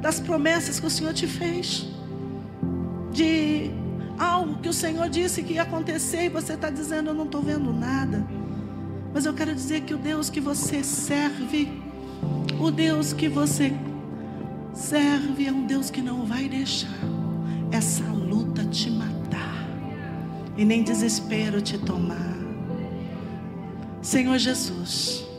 [0.00, 1.86] das promessas que o Senhor te fez,
[3.12, 3.70] de
[4.18, 7.42] algo que o Senhor disse que ia acontecer e você está dizendo: Eu não estou
[7.42, 8.26] vendo nada.
[9.12, 11.68] Mas eu quero dizer que o Deus que você serve,
[12.58, 13.72] o Deus que você
[14.72, 16.88] serve, é um Deus que não vai deixar
[17.72, 19.68] essa luta te matar
[20.56, 22.36] e nem desespero te tomar.
[24.00, 25.29] Senhor Jesus.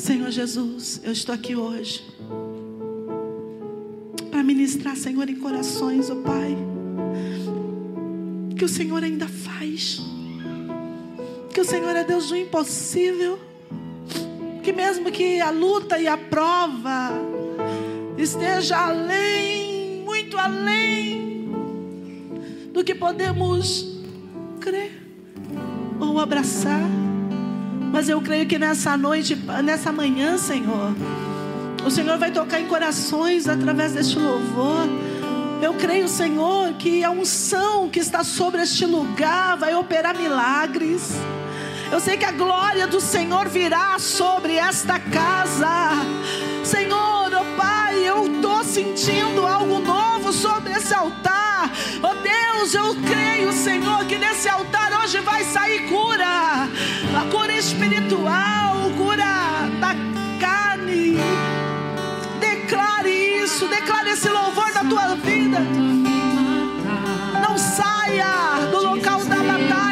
[0.00, 2.02] Senhor Jesus, eu estou aqui hoje
[4.30, 6.56] para ministrar, Senhor, em corações, ó oh Pai,
[8.56, 10.00] que o Senhor ainda faz,
[11.52, 13.38] que o Senhor é Deus do impossível,
[14.62, 17.10] que mesmo que a luta e a prova
[18.16, 21.50] esteja além, muito além
[22.72, 24.00] do que podemos
[24.60, 24.92] crer
[26.00, 26.99] ou abraçar,
[27.92, 30.94] mas eu creio que nessa noite, nessa manhã, Senhor,
[31.84, 34.86] o Senhor vai tocar em corações através deste louvor.
[35.62, 41.12] Eu creio, Senhor, que a unção que está sobre este lugar vai operar milagres.
[41.90, 45.90] Eu sei que a glória do Senhor virá sobre esta casa.
[46.64, 51.49] Senhor, oh Pai, eu estou sentindo algo novo sobre esse altar.
[52.02, 56.68] Oh Deus, eu creio, Senhor, que nesse altar hoje vai sair cura
[57.16, 59.94] a cura espiritual, cura da
[60.40, 61.18] carne.
[62.38, 63.10] Declare
[63.42, 65.60] isso, declare esse louvor da tua vida.
[67.42, 69.89] Não saia do local da batalha,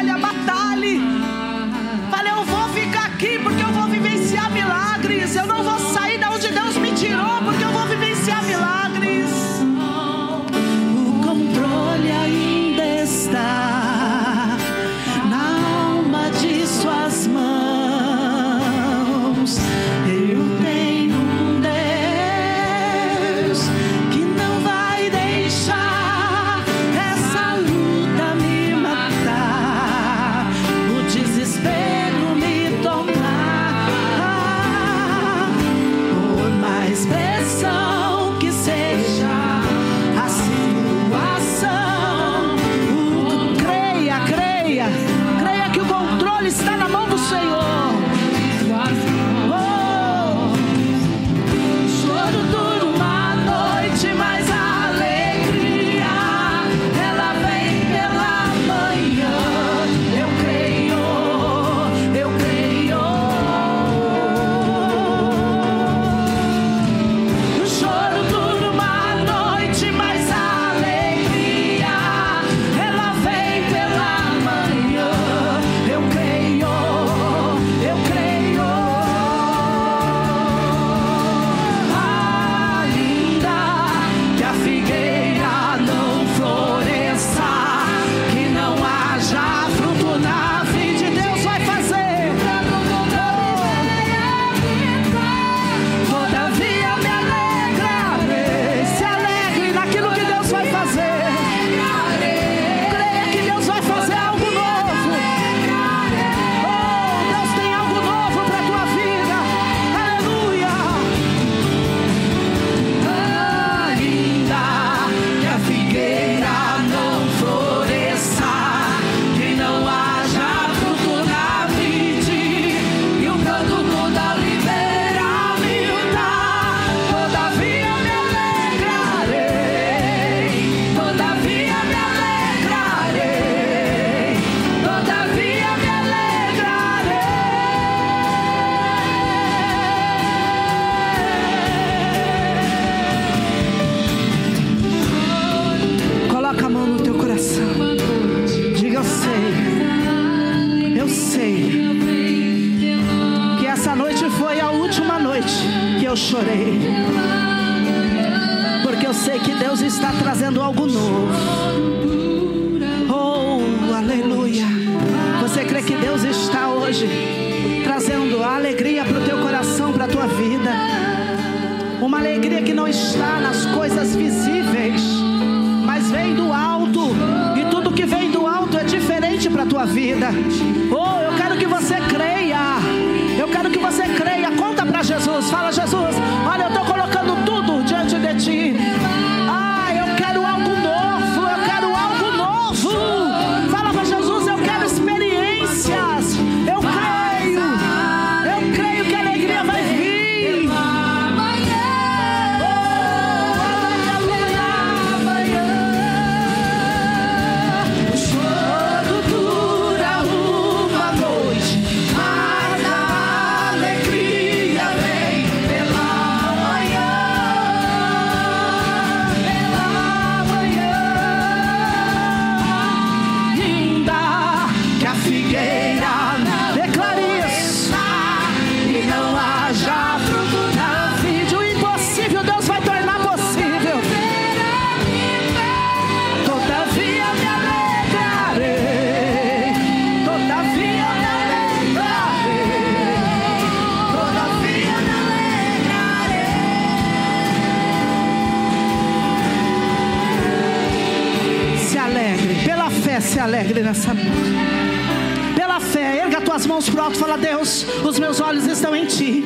[256.99, 259.43] mãos pro alto e fala: Deus, os meus olhos estão em ti.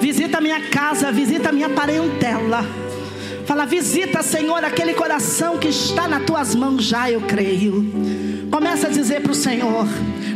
[0.00, 2.66] Visita minha casa, visita minha parentela.
[3.46, 7.92] Fala, visita, Senhor, aquele coração que está nas tuas mãos já, eu creio.
[8.50, 9.86] Começa a dizer para o Senhor,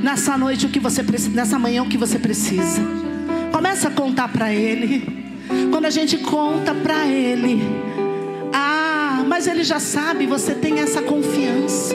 [0.03, 2.83] nessa noite o que você precisa, nessa manhã o que você precisa.
[3.51, 5.07] Começa a contar para Ele.
[5.71, 7.63] Quando a gente conta para Ele,
[8.53, 11.95] ah, mas Ele já sabe, você tem essa confiança.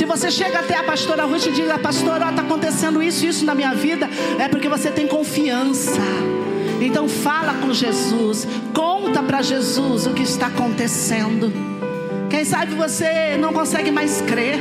[0.00, 3.44] Se você chega até a pastora Ruth e diz, a pastora, está acontecendo isso, isso
[3.44, 4.08] na minha vida,
[4.38, 6.00] é porque você tem confiança.
[6.80, 11.52] Então fala com Jesus, conta para Jesus o que está acontecendo.
[12.30, 14.58] Quem sabe você não consegue mais crer.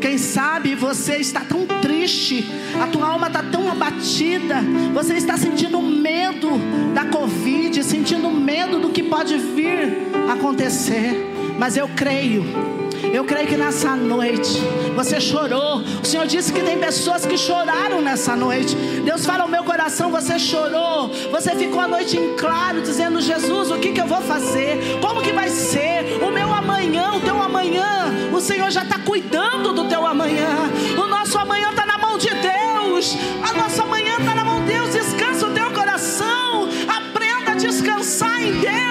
[0.00, 2.50] Quem sabe você está tão triste,
[2.82, 4.56] a tua alma está tão abatida,
[4.94, 6.48] você está sentindo medo
[6.94, 11.30] da Covid, sentindo medo do que pode vir acontecer.
[11.58, 12.81] Mas eu creio
[13.12, 14.58] eu creio que nessa noite
[14.96, 15.82] você chorou.
[16.02, 18.74] O Senhor disse que tem pessoas que choraram nessa noite.
[19.04, 21.08] Deus fala ao meu coração: você chorou.
[21.30, 24.98] Você ficou a noite em claro, dizendo: Jesus, o que, que eu vou fazer?
[25.00, 26.22] Como que vai ser?
[26.22, 28.10] O meu amanhã, o teu amanhã.
[28.32, 30.70] O Senhor já está cuidando do teu amanhã.
[30.96, 33.16] O nosso amanhã está na mão de Deus.
[33.42, 34.90] A nossa amanhã está na mão de Deus.
[34.92, 36.68] Descansa o teu coração.
[36.88, 38.62] Aprenda a descansar em Deus.
[38.62, 38.81] Deus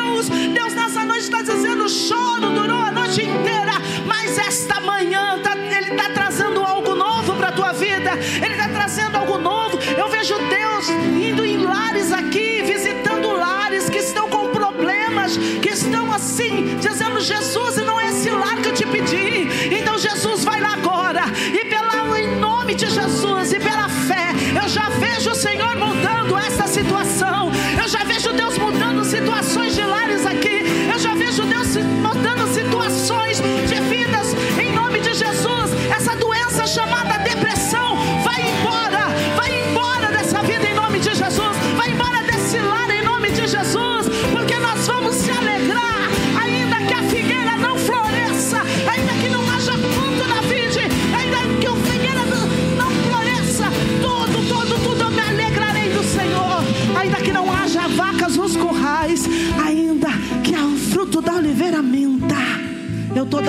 [10.30, 10.61] novo.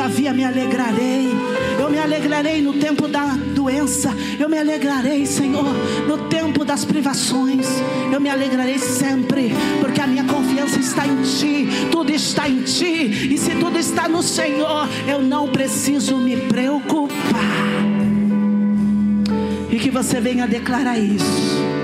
[0.03, 1.29] Todavia me alegrarei.
[1.79, 4.11] Eu me alegrarei no tempo da doença.
[4.37, 5.65] Eu me alegrarei, Senhor,
[6.09, 7.69] no tempo das privações.
[8.13, 11.69] Eu me alegrarei sempre, porque a minha confiança está em Ti.
[11.93, 13.33] Tudo está em Ti.
[13.33, 17.13] E se tudo está no Senhor, eu não preciso me preocupar.
[19.71, 21.82] E que você venha declarar isso.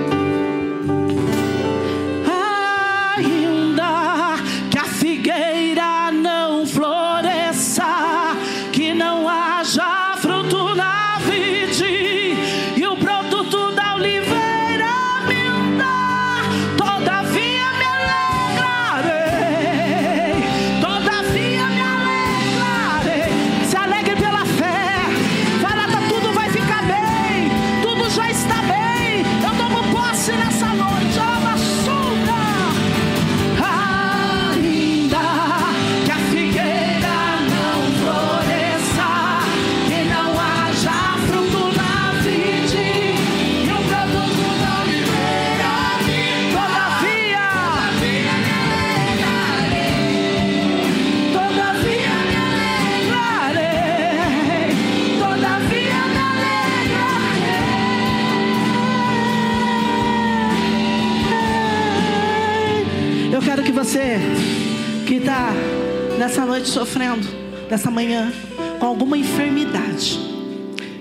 [67.69, 68.31] Nessa manhã,
[68.79, 70.19] com alguma enfermidade,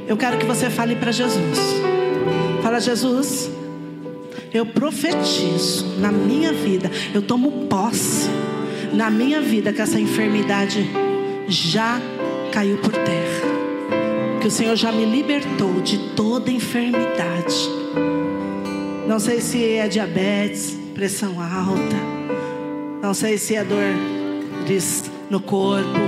[0.06, 1.58] eu quero que você fale para Jesus.
[2.62, 3.50] Fala, Jesus,
[4.52, 8.28] eu profetizo na minha vida, eu tomo posse
[8.92, 10.88] na minha vida que essa enfermidade
[11.46, 12.00] já
[12.52, 13.48] caiu por terra.
[14.40, 17.68] Que o Senhor já me libertou de toda enfermidade.
[19.06, 21.96] Não sei se é diabetes, pressão alta.
[23.02, 23.94] Não sei se é dor
[25.30, 26.07] no corpo.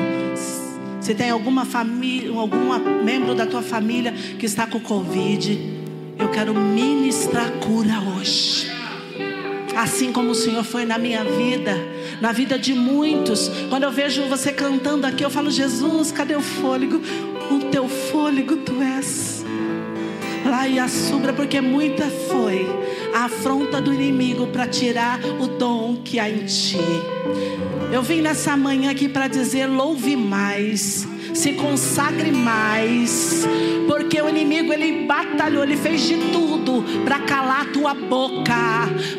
[1.10, 5.58] Se tem alguma família, algum membro da tua família que está com Covid.
[6.16, 8.70] Eu quero ministrar cura hoje.
[9.76, 11.76] Assim como o Senhor foi na minha vida,
[12.20, 13.50] na vida de muitos.
[13.68, 17.02] Quando eu vejo você cantando aqui, eu falo: Jesus, cadê o fôlego?
[17.50, 19.44] O teu fôlego tu és.
[20.46, 22.68] Lá e a subra, porque muita foi
[23.14, 26.78] a afronta do inimigo para tirar o dom que há em ti.
[27.92, 33.46] Eu vim nessa manhã aqui para dizer: louve mais se consagre mais,
[33.86, 38.54] porque o inimigo ele batalhou, ele fez de tudo para calar a tua boca,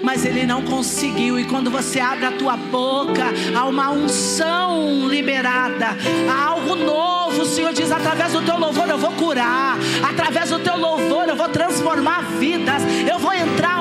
[0.02, 1.40] mas ele não conseguiu.
[1.40, 3.26] E quando você abre a tua boca,
[3.56, 5.98] há uma unção liberada,
[6.30, 7.42] há algo novo.
[7.42, 9.78] O Senhor diz: através do teu louvor eu vou curar,
[10.08, 13.81] através do teu louvor eu vou transformar vidas, eu vou entrar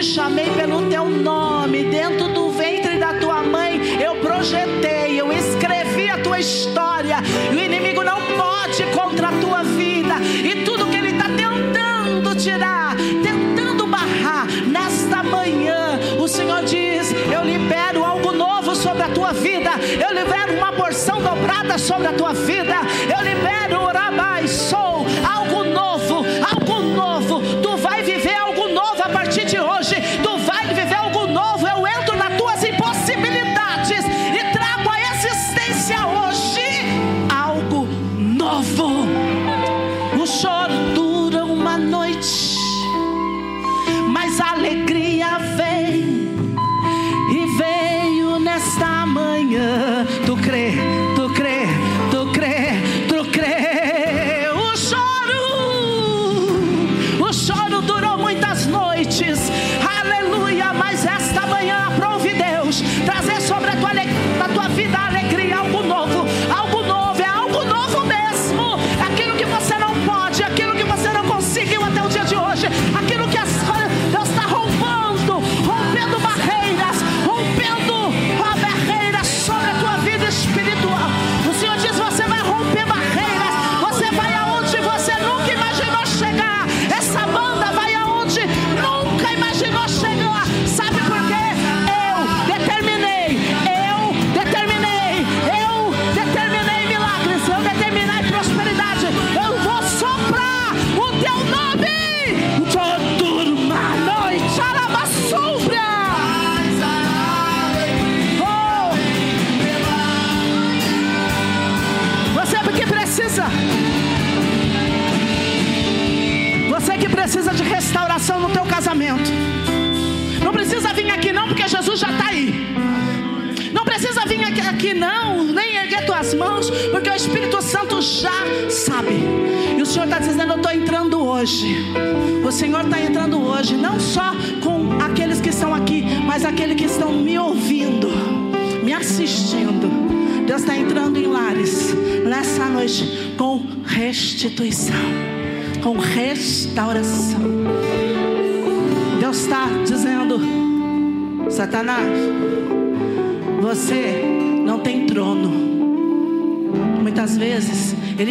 [0.00, 6.08] te chamei pelo teu nome, dentro do ventre da tua mãe, eu projetei, eu escrevi
[6.08, 7.18] a tua história.
[7.52, 12.34] E o inimigo não pode contra a tua vida, e tudo que ele está tentando
[12.34, 19.34] tirar, tentando barrar, nesta manhã, o Senhor diz: Eu libero algo novo sobre a tua
[19.34, 22.76] vida, eu libero uma porção dobrada sobre a tua vida.
[23.06, 23.89] Eu libero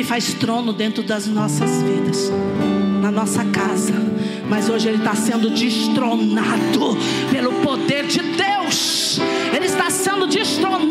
[0.10, 2.32] faz trono dentro das nossas vidas,
[3.00, 3.94] na nossa casa,
[4.50, 6.98] mas hoje ele está sendo destronado
[7.30, 9.20] pelo poder de Deus.
[9.56, 10.89] Ele está sendo destronado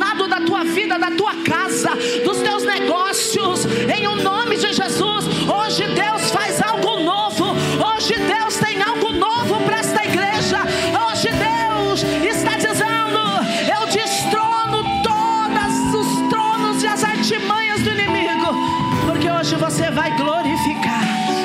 [19.59, 21.03] você vai glorificar.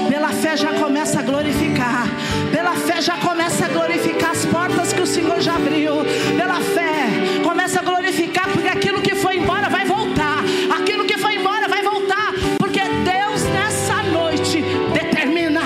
[0.07, 2.07] Pela fé já começa a glorificar.
[2.51, 5.93] Pela fé já começa a glorificar as portas que o Senhor já abriu.
[6.38, 10.43] Pela fé, começa a glorificar, porque aquilo que foi embora vai voltar.
[10.80, 12.34] Aquilo que foi embora vai voltar.
[12.59, 15.61] Porque Deus nessa noite determina.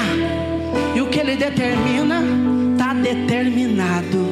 [0.96, 2.24] E o que Ele determina,
[2.74, 4.26] está determinado.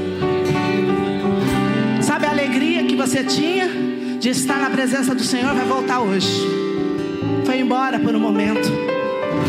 [2.02, 3.68] Sabe a alegria que você tinha
[4.20, 5.54] de estar na presença do Senhor?
[5.54, 6.75] Vai voltar hoje.
[7.56, 8.70] Foi embora por um momento.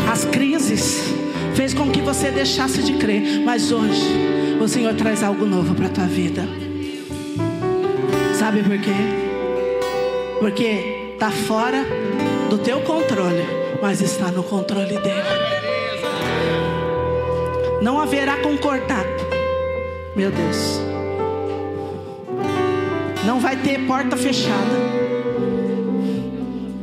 [0.09, 1.13] As crises
[1.55, 4.01] fez com que você deixasse de crer, mas hoje
[4.61, 6.43] o Senhor traz algo novo para a tua vida.
[8.39, 8.95] Sabe por quê?
[10.39, 11.83] Porque está fora
[12.49, 13.45] do teu controle,
[13.81, 15.27] mas está no controle dele.
[17.81, 19.09] Não haverá concordado.
[20.15, 20.79] Meu Deus.
[23.25, 25.16] Não vai ter porta fechada.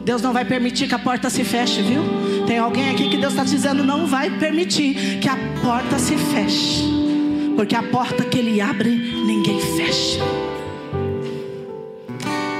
[0.04, 2.02] Deus não vai permitir que a porta se feche, viu?
[2.46, 6.84] Tem alguém aqui que Deus está dizendo não vai permitir que a porta se feche.
[7.56, 10.20] Porque a porta que Ele abre, ninguém fecha.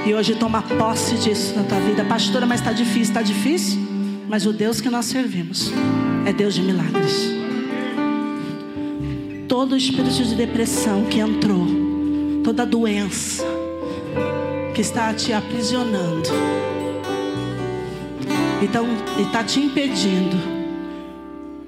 [0.05, 2.03] E hoje toma posse disso na tua vida.
[2.05, 3.79] Pastora, mas está difícil, está difícil?
[4.27, 5.71] Mas o Deus que nós servimos
[6.25, 7.29] é Deus de milagres.
[9.47, 11.67] Todo espírito de depressão que entrou,
[12.43, 13.45] toda doença
[14.73, 16.29] que está te aprisionando,
[18.65, 18.87] então
[19.19, 20.35] está te impedindo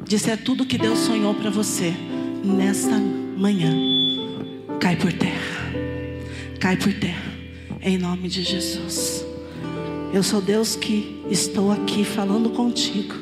[0.04, 1.93] de ser tudo que Deus sonhou para você
[2.43, 2.98] nesta
[3.38, 3.72] manhã,
[4.80, 5.74] cai por terra,
[6.60, 7.32] cai por terra
[7.84, 9.24] em nome de Jesus.
[10.12, 13.14] Eu sou Deus que estou aqui falando contigo,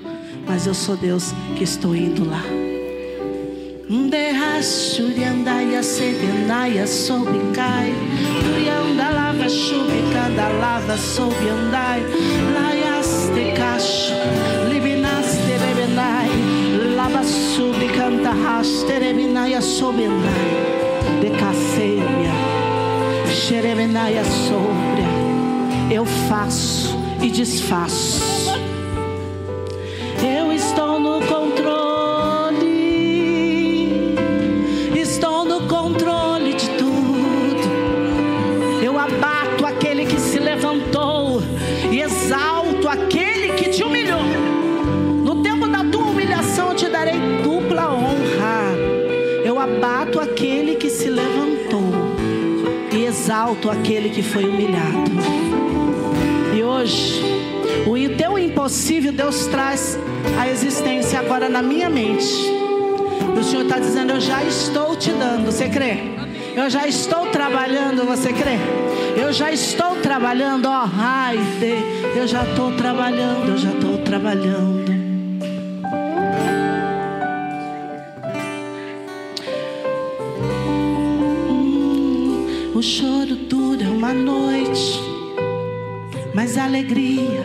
[0.47, 2.43] mas eu sou Deus que estou indo lá.
[4.09, 7.93] Derrachuriandaia, sedendaia, soube cai.
[8.53, 12.01] Urianda lava, chuve, cada lava, soube andai.
[12.53, 12.74] Laias
[13.75, 14.13] de cacho,
[14.69, 16.29] libinas de bebenai.
[16.95, 21.19] Lava, sube, canta, rasterebinaia, soube andai.
[21.21, 22.31] De caceia.
[23.27, 25.93] Xeremenaia sobre.
[25.93, 28.24] Eu faço e desfaço.
[53.45, 55.11] Exalto aquele que foi humilhado.
[56.55, 57.21] E hoje,
[57.85, 59.99] o teu impossível Deus traz
[60.39, 62.25] a existência agora na minha mente.
[63.39, 65.45] O Senhor está dizendo: Eu já estou te dando.
[65.45, 65.97] Você crê?
[66.55, 68.03] Eu já estou trabalhando.
[68.05, 68.57] Você crê?
[69.15, 70.65] Eu já estou trabalhando.
[70.65, 71.37] Ó, oh, ai,
[72.15, 73.49] eu já estou trabalhando.
[73.49, 74.85] Eu já estou trabalhando.
[82.73, 83.14] O choro
[84.05, 85.01] uma noite,
[86.31, 87.41] mas a alegria,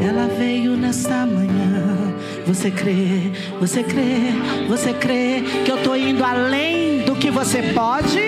[0.00, 2.14] ela veio nesta manhã.
[2.46, 4.32] Você crê, você crê,
[4.68, 8.20] você crê que eu estou indo além do que você pode?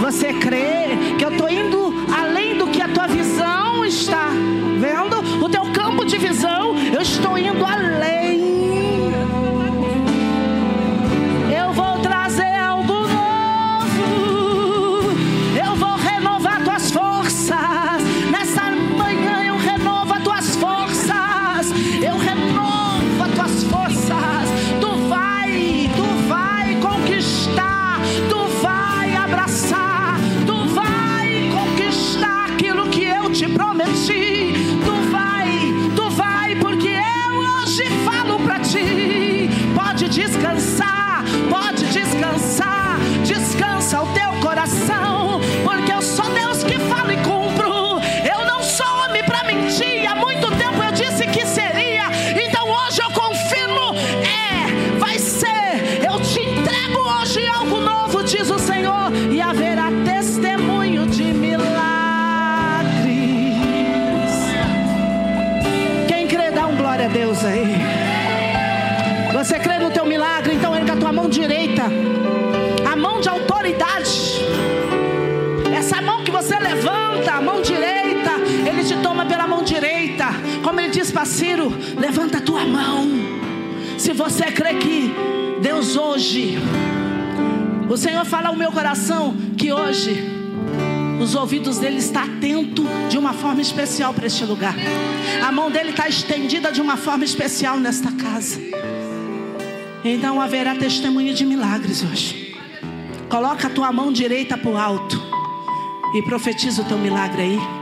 [0.00, 4.30] Você crê que eu estou indo além do que a tua visão está
[4.80, 5.05] vendo?
[81.26, 83.08] Ciro, levanta a tua mão.
[83.98, 85.12] Se você crê que
[85.60, 86.58] Deus hoje,
[87.88, 90.36] o Senhor fala ao meu coração que hoje
[91.20, 94.74] os ouvidos dele está atento de uma forma especial para este lugar.
[95.46, 98.60] A mão dele está estendida de uma forma especial nesta casa.
[100.04, 102.56] Então haverá testemunho de milagres hoje.
[103.28, 105.20] Coloca a tua mão direita para o alto
[106.14, 107.75] e profetiza o teu milagre aí.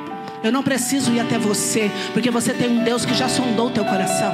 [0.45, 3.71] Eu não preciso ir até você, porque você tem um Deus que já sondou o
[3.71, 4.31] teu coração.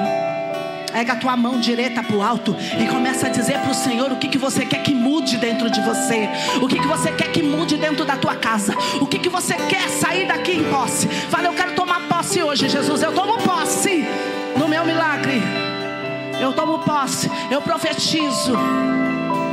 [0.93, 4.11] Pega a tua mão direita para o alto e começa a dizer para o Senhor
[4.11, 6.29] o que, que você quer que mude dentro de você,
[6.61, 9.55] o que, que você quer que mude dentro da tua casa, o que, que você
[9.55, 11.07] quer sair daqui em posse.
[11.07, 13.03] Fala, eu quero tomar posse hoje, Jesus.
[13.03, 14.05] Eu tomo posse
[14.59, 15.41] no meu milagre.
[16.41, 18.59] Eu tomo posse, eu profetizo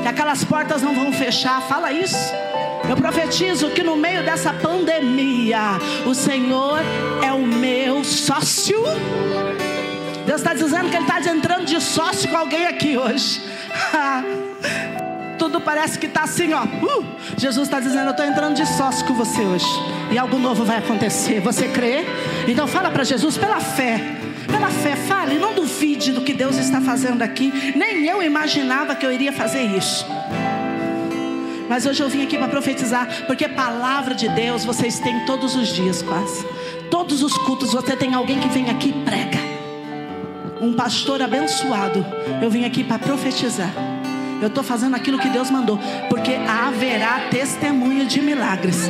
[0.02, 1.62] que aquelas portas não vão fechar.
[1.62, 2.47] Fala isso.
[2.90, 6.80] Eu profetizo que no meio dessa pandemia, o Senhor
[7.22, 8.82] é o meu sócio.
[10.26, 13.42] Deus está dizendo que Ele está entrando de sócio com alguém aqui hoje.
[15.38, 16.64] Tudo parece que está assim, ó.
[16.64, 17.06] Uh,
[17.38, 19.68] Jesus está dizendo: Eu estou entrando de sócio com você hoje.
[20.12, 21.40] E algo novo vai acontecer.
[21.42, 22.06] Você crê?
[22.48, 24.00] Então fala para Jesus pela fé.
[24.48, 27.74] Pela fé, fale, não duvide do que Deus está fazendo aqui.
[27.76, 30.06] Nem eu imaginava que eu iria fazer isso.
[31.70, 35.68] Mas hoje eu vim aqui para profetizar, porque palavra de Deus vocês têm todos os
[35.68, 36.46] dias, quase.
[36.90, 39.40] Todos os cultos você tem alguém que vem aqui e prega.
[40.62, 42.06] Um pastor abençoado.
[42.42, 43.72] Eu vim aqui para profetizar.
[44.42, 48.88] Eu estou fazendo aquilo que Deus mandou, porque haverá testemunho de milagres.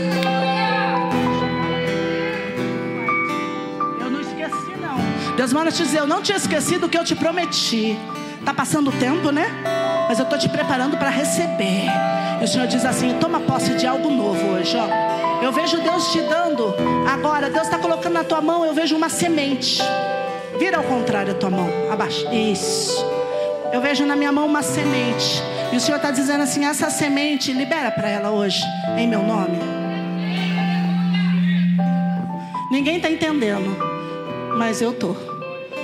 [4.00, 5.36] Eu não esqueci não.
[5.36, 7.98] Deus manda te dizer, eu não tinha esquecido o que eu te prometi.
[8.46, 9.87] Tá passando o tempo, né?
[10.08, 11.86] Mas eu estou te preparando para receber.
[12.40, 15.44] E o Senhor diz assim: toma posse de algo novo hoje, ó.
[15.44, 16.74] Eu vejo Deus te dando
[17.12, 17.50] agora.
[17.50, 18.66] Deus está colocando na tua mão.
[18.66, 19.82] Eu vejo uma semente.
[20.58, 22.28] Vira ao contrário a tua mão, abaixo.
[22.34, 23.06] Isso.
[23.72, 25.44] Eu vejo na minha mão uma semente.
[25.72, 28.64] E o Senhor está dizendo assim: essa semente, libera para ela hoje,
[28.98, 29.60] em meu nome.
[32.72, 33.76] Ninguém está entendendo,
[34.58, 35.16] mas eu tô.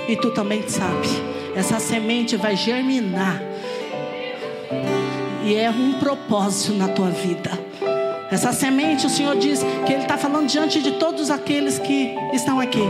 [0.08, 1.08] E tu também sabe.
[1.54, 3.40] Essa semente vai germinar
[5.44, 7.50] e é um propósito na tua vida.
[8.30, 12.58] Essa semente, o Senhor diz que Ele está falando diante de todos aqueles que estão
[12.58, 12.82] aqui.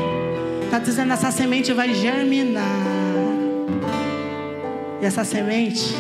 [0.62, 2.64] Está dizendo: essa semente vai germinar.
[5.02, 5.94] E essa semente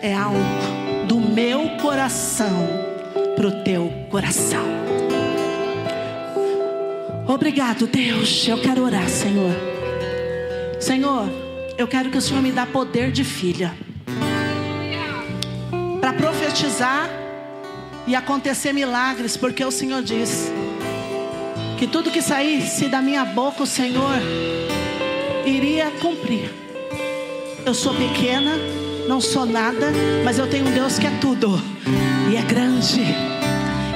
[0.00, 0.38] é algo
[1.06, 2.66] do meu coração
[3.36, 4.64] para o teu coração.
[7.28, 8.48] Obrigado, Deus.
[8.48, 9.54] Eu quero orar, Senhor.
[10.80, 11.28] Senhor,
[11.76, 13.72] eu quero que o Senhor me dê poder de filha
[16.54, 17.10] profetizar
[18.06, 20.52] e acontecer milagres, porque o Senhor diz
[21.76, 24.14] que tudo que saísse da minha boca, o Senhor
[25.44, 26.48] iria cumprir.
[27.66, 28.52] Eu sou pequena,
[29.08, 29.90] não sou nada,
[30.24, 31.60] mas eu tenho um Deus que é tudo
[32.30, 33.02] e é grande.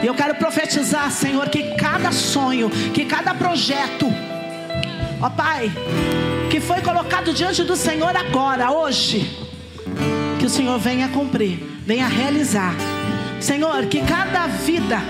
[0.02, 4.12] E eu quero profetizar, Senhor, que cada sonho, que cada projeto,
[5.22, 5.70] ó Pai,
[6.50, 9.30] que foi colocado diante do Senhor agora, hoje,
[10.40, 12.74] que o Senhor venha cumprir venha realizar.
[13.40, 15.00] Senhor, que cada vida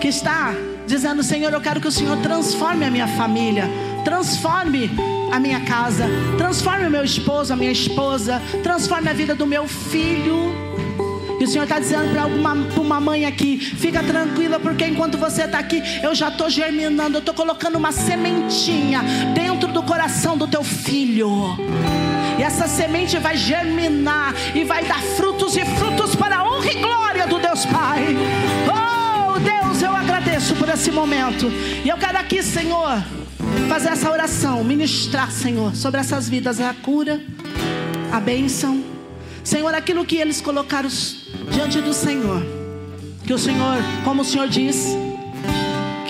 [0.00, 0.54] que está
[0.86, 3.68] dizendo, Senhor, eu quero que o Senhor transforme a minha família,
[4.04, 4.88] transforme
[5.32, 6.04] a minha casa,
[6.38, 10.54] transforme o meu esposo, a minha esposa, transforme a vida do meu filho.
[11.40, 15.42] E o Senhor está dizendo para uma, uma mãe aqui: fica tranquila, porque enquanto você
[15.42, 19.02] está aqui, eu já estou germinando, eu estou colocando uma sementinha
[19.34, 21.58] dentro do coração do teu filho.
[22.38, 26.74] E essa semente vai germinar e vai dar frutos e frutos para a honra e
[26.74, 28.16] glória do Deus Pai.
[28.66, 31.50] Oh, Deus, eu agradeço por esse momento.
[31.84, 33.02] E eu quero aqui, Senhor,
[33.68, 37.20] fazer essa oração, ministrar, Senhor, sobre essas vidas a cura,
[38.10, 38.82] a bênção.
[39.44, 40.88] Senhor, aquilo que eles colocaram
[41.50, 42.42] diante do Senhor.
[43.26, 44.86] Que o Senhor, como o Senhor diz,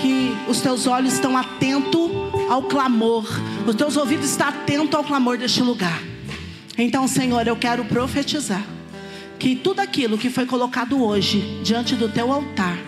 [0.01, 2.11] que os teus olhos estão atentos
[2.51, 3.25] ao clamor,
[3.67, 6.12] os teus ouvidos estão atentos ao clamor deste lugar.
[6.77, 8.65] Então, Senhor, eu quero profetizar
[9.39, 12.79] que tudo aquilo que foi colocado hoje diante do teu altar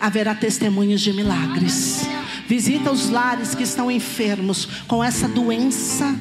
[0.00, 2.06] haverá testemunhos de milagres.
[2.48, 6.14] Visita os lares que estão enfermos com essa doença,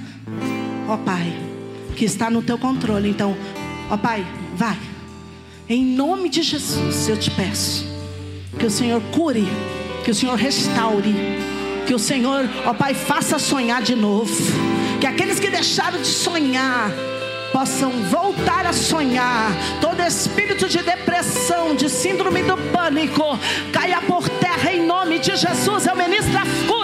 [0.88, 1.36] ó Pai,
[1.96, 3.10] que está no teu controle.
[3.10, 3.36] Então,
[3.90, 4.78] ó Pai, vai.
[5.68, 7.86] Em nome de Jesus, eu te peço
[8.60, 9.46] que o Senhor cure,
[10.06, 11.16] que o Senhor restaure,
[11.88, 14.71] que o Senhor, ó Pai, faça sonhar de novo
[15.02, 16.92] que aqueles que deixaram de sonhar
[17.52, 19.52] possam voltar a sonhar.
[19.82, 23.38] Todo espírito de depressão, de síndrome do pânico,
[23.74, 25.88] caia por terra em nome de Jesus.
[25.88, 26.81] Eu ministro a cura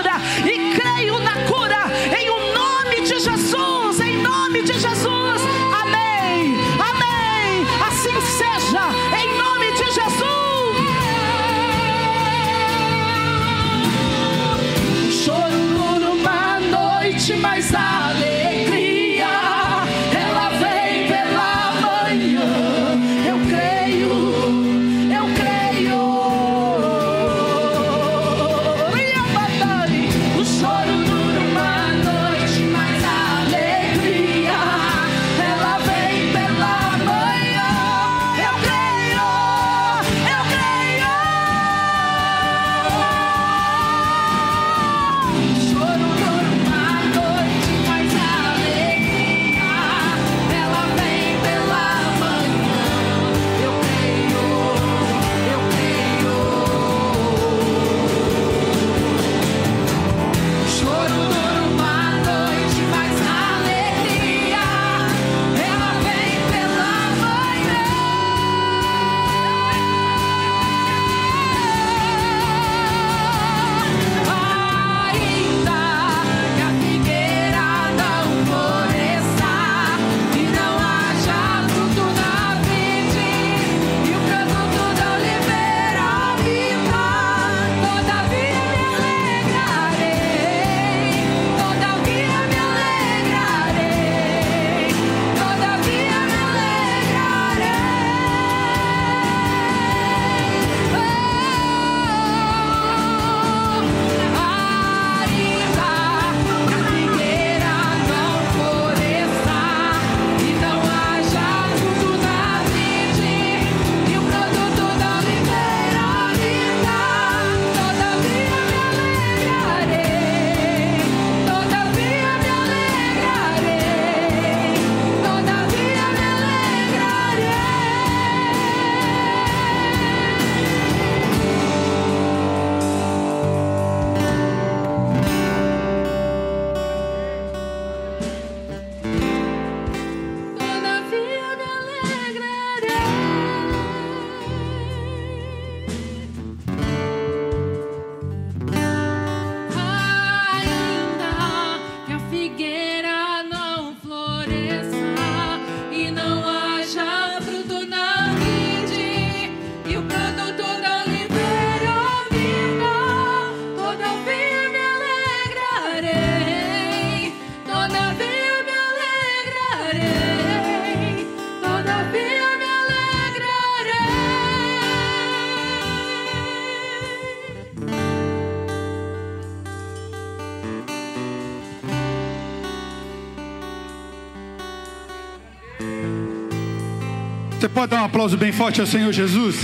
[188.18, 189.57] aplauso bem forte ao Senhor Jesus?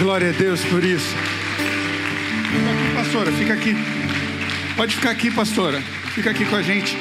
[0.00, 1.14] Glória a Deus por isso.
[2.50, 3.76] Fica aqui, pastora, fica aqui.
[4.76, 5.80] Pode ficar aqui, pastora.
[6.12, 6.98] Fica aqui com a gente.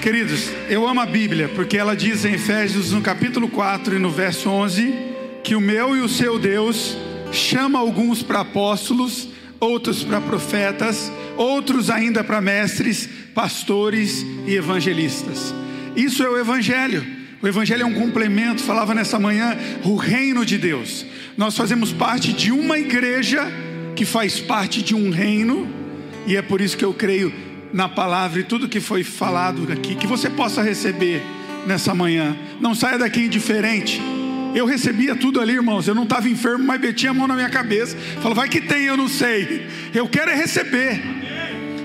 [0.00, 4.10] Queridos, eu amo a Bíblia, porque ela diz em Efésios, no capítulo 4 e no
[4.10, 4.94] verso 11,
[5.42, 6.96] que o meu e o seu Deus
[7.32, 15.52] chama alguns para apóstolos, outros para profetas, outros ainda para mestres, pastores e evangelistas.
[15.96, 17.25] Isso é o Evangelho.
[17.42, 21.04] O Evangelho é um complemento, falava nessa manhã, o reino de Deus.
[21.36, 23.46] Nós fazemos parte de uma igreja
[23.94, 25.68] que faz parte de um reino,
[26.26, 27.32] e é por isso que eu creio
[27.72, 31.22] na palavra e tudo que foi falado aqui, que você possa receber
[31.66, 32.36] nessa manhã.
[32.60, 34.00] Não saia daqui indiferente.
[34.54, 35.86] Eu recebia tudo ali, irmãos.
[35.86, 37.94] Eu não estava enfermo, mas metia a mão na minha cabeça.
[38.22, 39.66] Falou, vai que tem, eu não sei.
[39.92, 41.25] Eu quero é receber.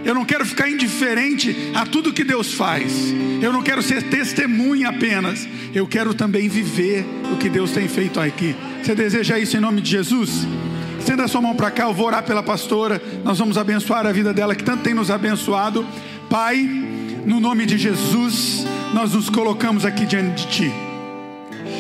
[0.04, 3.14] Eu não quero ficar indiferente a tudo que Deus faz.
[3.42, 5.48] Eu não quero ser testemunha apenas.
[5.74, 8.56] Eu quero também viver o que Deus tem feito aqui.
[8.82, 10.48] Você deseja isso em nome de Jesus?
[11.00, 13.02] Estenda sua mão para cá, eu vou orar pela pastora.
[13.24, 15.86] Nós vamos abençoar a vida dela que tanto tem nos abençoado.
[16.30, 16.58] Pai,
[17.26, 20.74] no nome de Jesus, nós nos colocamos aqui diante de Ti,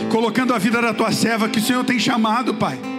[0.09, 2.90] colocando a vida da tua serva que o Senhor tem chamado, Pai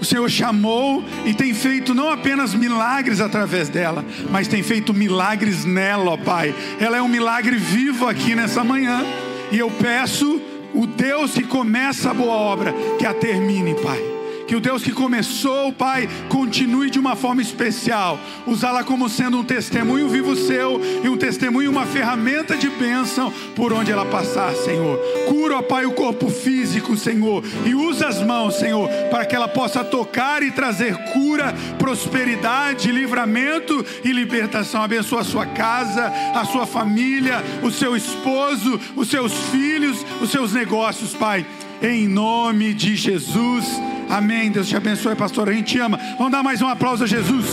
[0.00, 5.64] o Senhor chamou e tem feito não apenas milagres através dela, mas tem feito milagres
[5.64, 6.54] nela, ó Pai.
[6.78, 9.04] Ela é um milagre vivo aqui nessa manhã.
[9.52, 10.40] E eu peço,
[10.72, 14.19] o Deus que começa a boa obra, que a termine, Pai
[14.50, 19.44] que o Deus que começou, Pai, continue de uma forma especial, usá-la como sendo um
[19.44, 24.98] testemunho vivo seu e um testemunho, uma ferramenta de bênção por onde ela passar, Senhor.
[25.28, 29.84] Cura, Pai, o corpo físico, Senhor, e usa as mãos, Senhor, para que ela possa
[29.84, 34.82] tocar e trazer cura, prosperidade, livramento e libertação.
[34.82, 40.52] Abençoa a sua casa, a sua família, o seu esposo, os seus filhos, os seus
[40.52, 41.46] negócios, Pai
[41.82, 43.64] em nome de Jesus.
[44.10, 44.50] Amém.
[44.50, 45.48] Deus te abençoe, pastor.
[45.48, 45.96] A gente ama.
[46.18, 47.46] Vamos dar mais um aplauso a Jesus.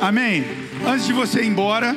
[0.00, 0.44] Amém.
[0.86, 1.96] Antes de você ir embora,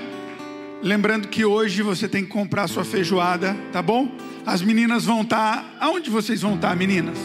[0.81, 4.09] lembrando que hoje você tem que comprar sua feijoada, tá bom?
[4.43, 5.57] As meninas vão estar.
[5.57, 5.65] Tá...
[5.79, 7.19] Aonde vocês vão estar, tá, meninas?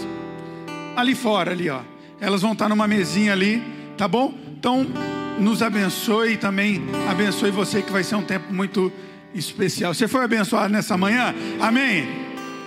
[0.95, 1.81] Ali fora, ali, ó.
[2.21, 3.63] Elas vão estar tá numa mesinha ali,
[3.97, 4.35] tá bom?
[4.59, 4.87] Então,
[5.39, 8.93] nos abençoe e também abençoe você que vai ser um tempo muito
[9.35, 9.93] especial.
[9.93, 11.35] Você foi abençoado nessa manhã?
[11.61, 12.09] Amém?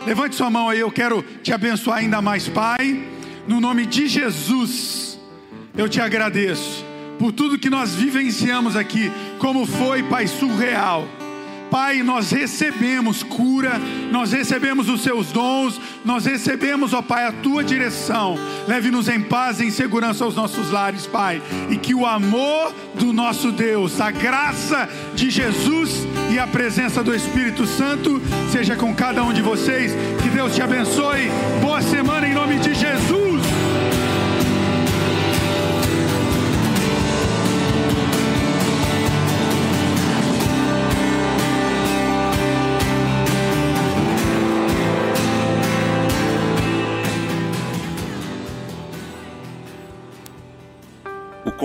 [0.05, 3.03] Levante sua mão aí, eu quero te abençoar ainda mais, Pai.
[3.47, 5.19] No nome de Jesus,
[5.77, 6.85] eu te agradeço
[7.17, 11.07] por tudo que nós vivenciamos aqui, como foi, Pai, surreal
[11.69, 13.79] Pai, nós recebemos cura,
[14.11, 18.37] nós recebemos os seus dons, nós recebemos, ó Pai, a tua direção.
[18.67, 21.41] Leve-nos em paz e em segurança aos nossos lares, Pai.
[21.69, 27.13] E que o amor do nosso Deus, a graça de Jesus e a presença do
[27.13, 29.93] Espírito Santo seja com cada um de vocês.
[30.21, 31.29] Que Deus te abençoe.
[31.61, 33.46] Boa semana em nome de Jesus.